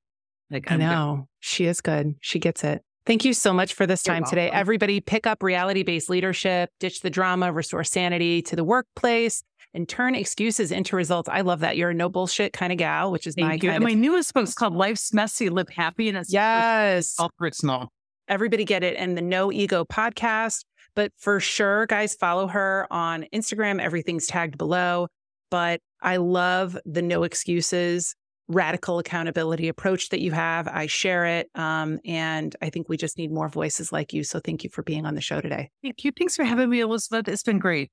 [0.50, 1.26] Like I know good.
[1.40, 2.14] she is good.
[2.20, 2.82] She gets it.
[3.06, 4.50] Thank you so much for this time today.
[4.50, 9.42] Everybody pick up reality based leadership, ditch the drama, restore sanity to the workplace,
[9.74, 11.28] and turn excuses into results.
[11.28, 11.76] I love that.
[11.76, 13.70] You're a no bullshit kind of gal, which is Thank my you.
[13.70, 16.08] And my newest book is called Life's Messy, Live Happy.
[16.08, 17.14] And it's yes.
[17.18, 17.88] all personal.
[18.28, 18.96] Everybody get it.
[18.96, 20.64] And the No Ego podcast.
[20.94, 23.80] But for sure, guys, follow her on Instagram.
[23.80, 25.08] Everything's tagged below.
[25.50, 28.14] But I love the no excuses
[28.50, 30.66] radical accountability approach that you have.
[30.66, 31.48] I share it.
[31.54, 34.24] Um, and I think we just need more voices like you.
[34.24, 35.70] So thank you for being on the show today.
[35.82, 36.10] Thank you.
[36.10, 37.28] Thanks for having me, Elizabeth.
[37.28, 37.90] It's been great.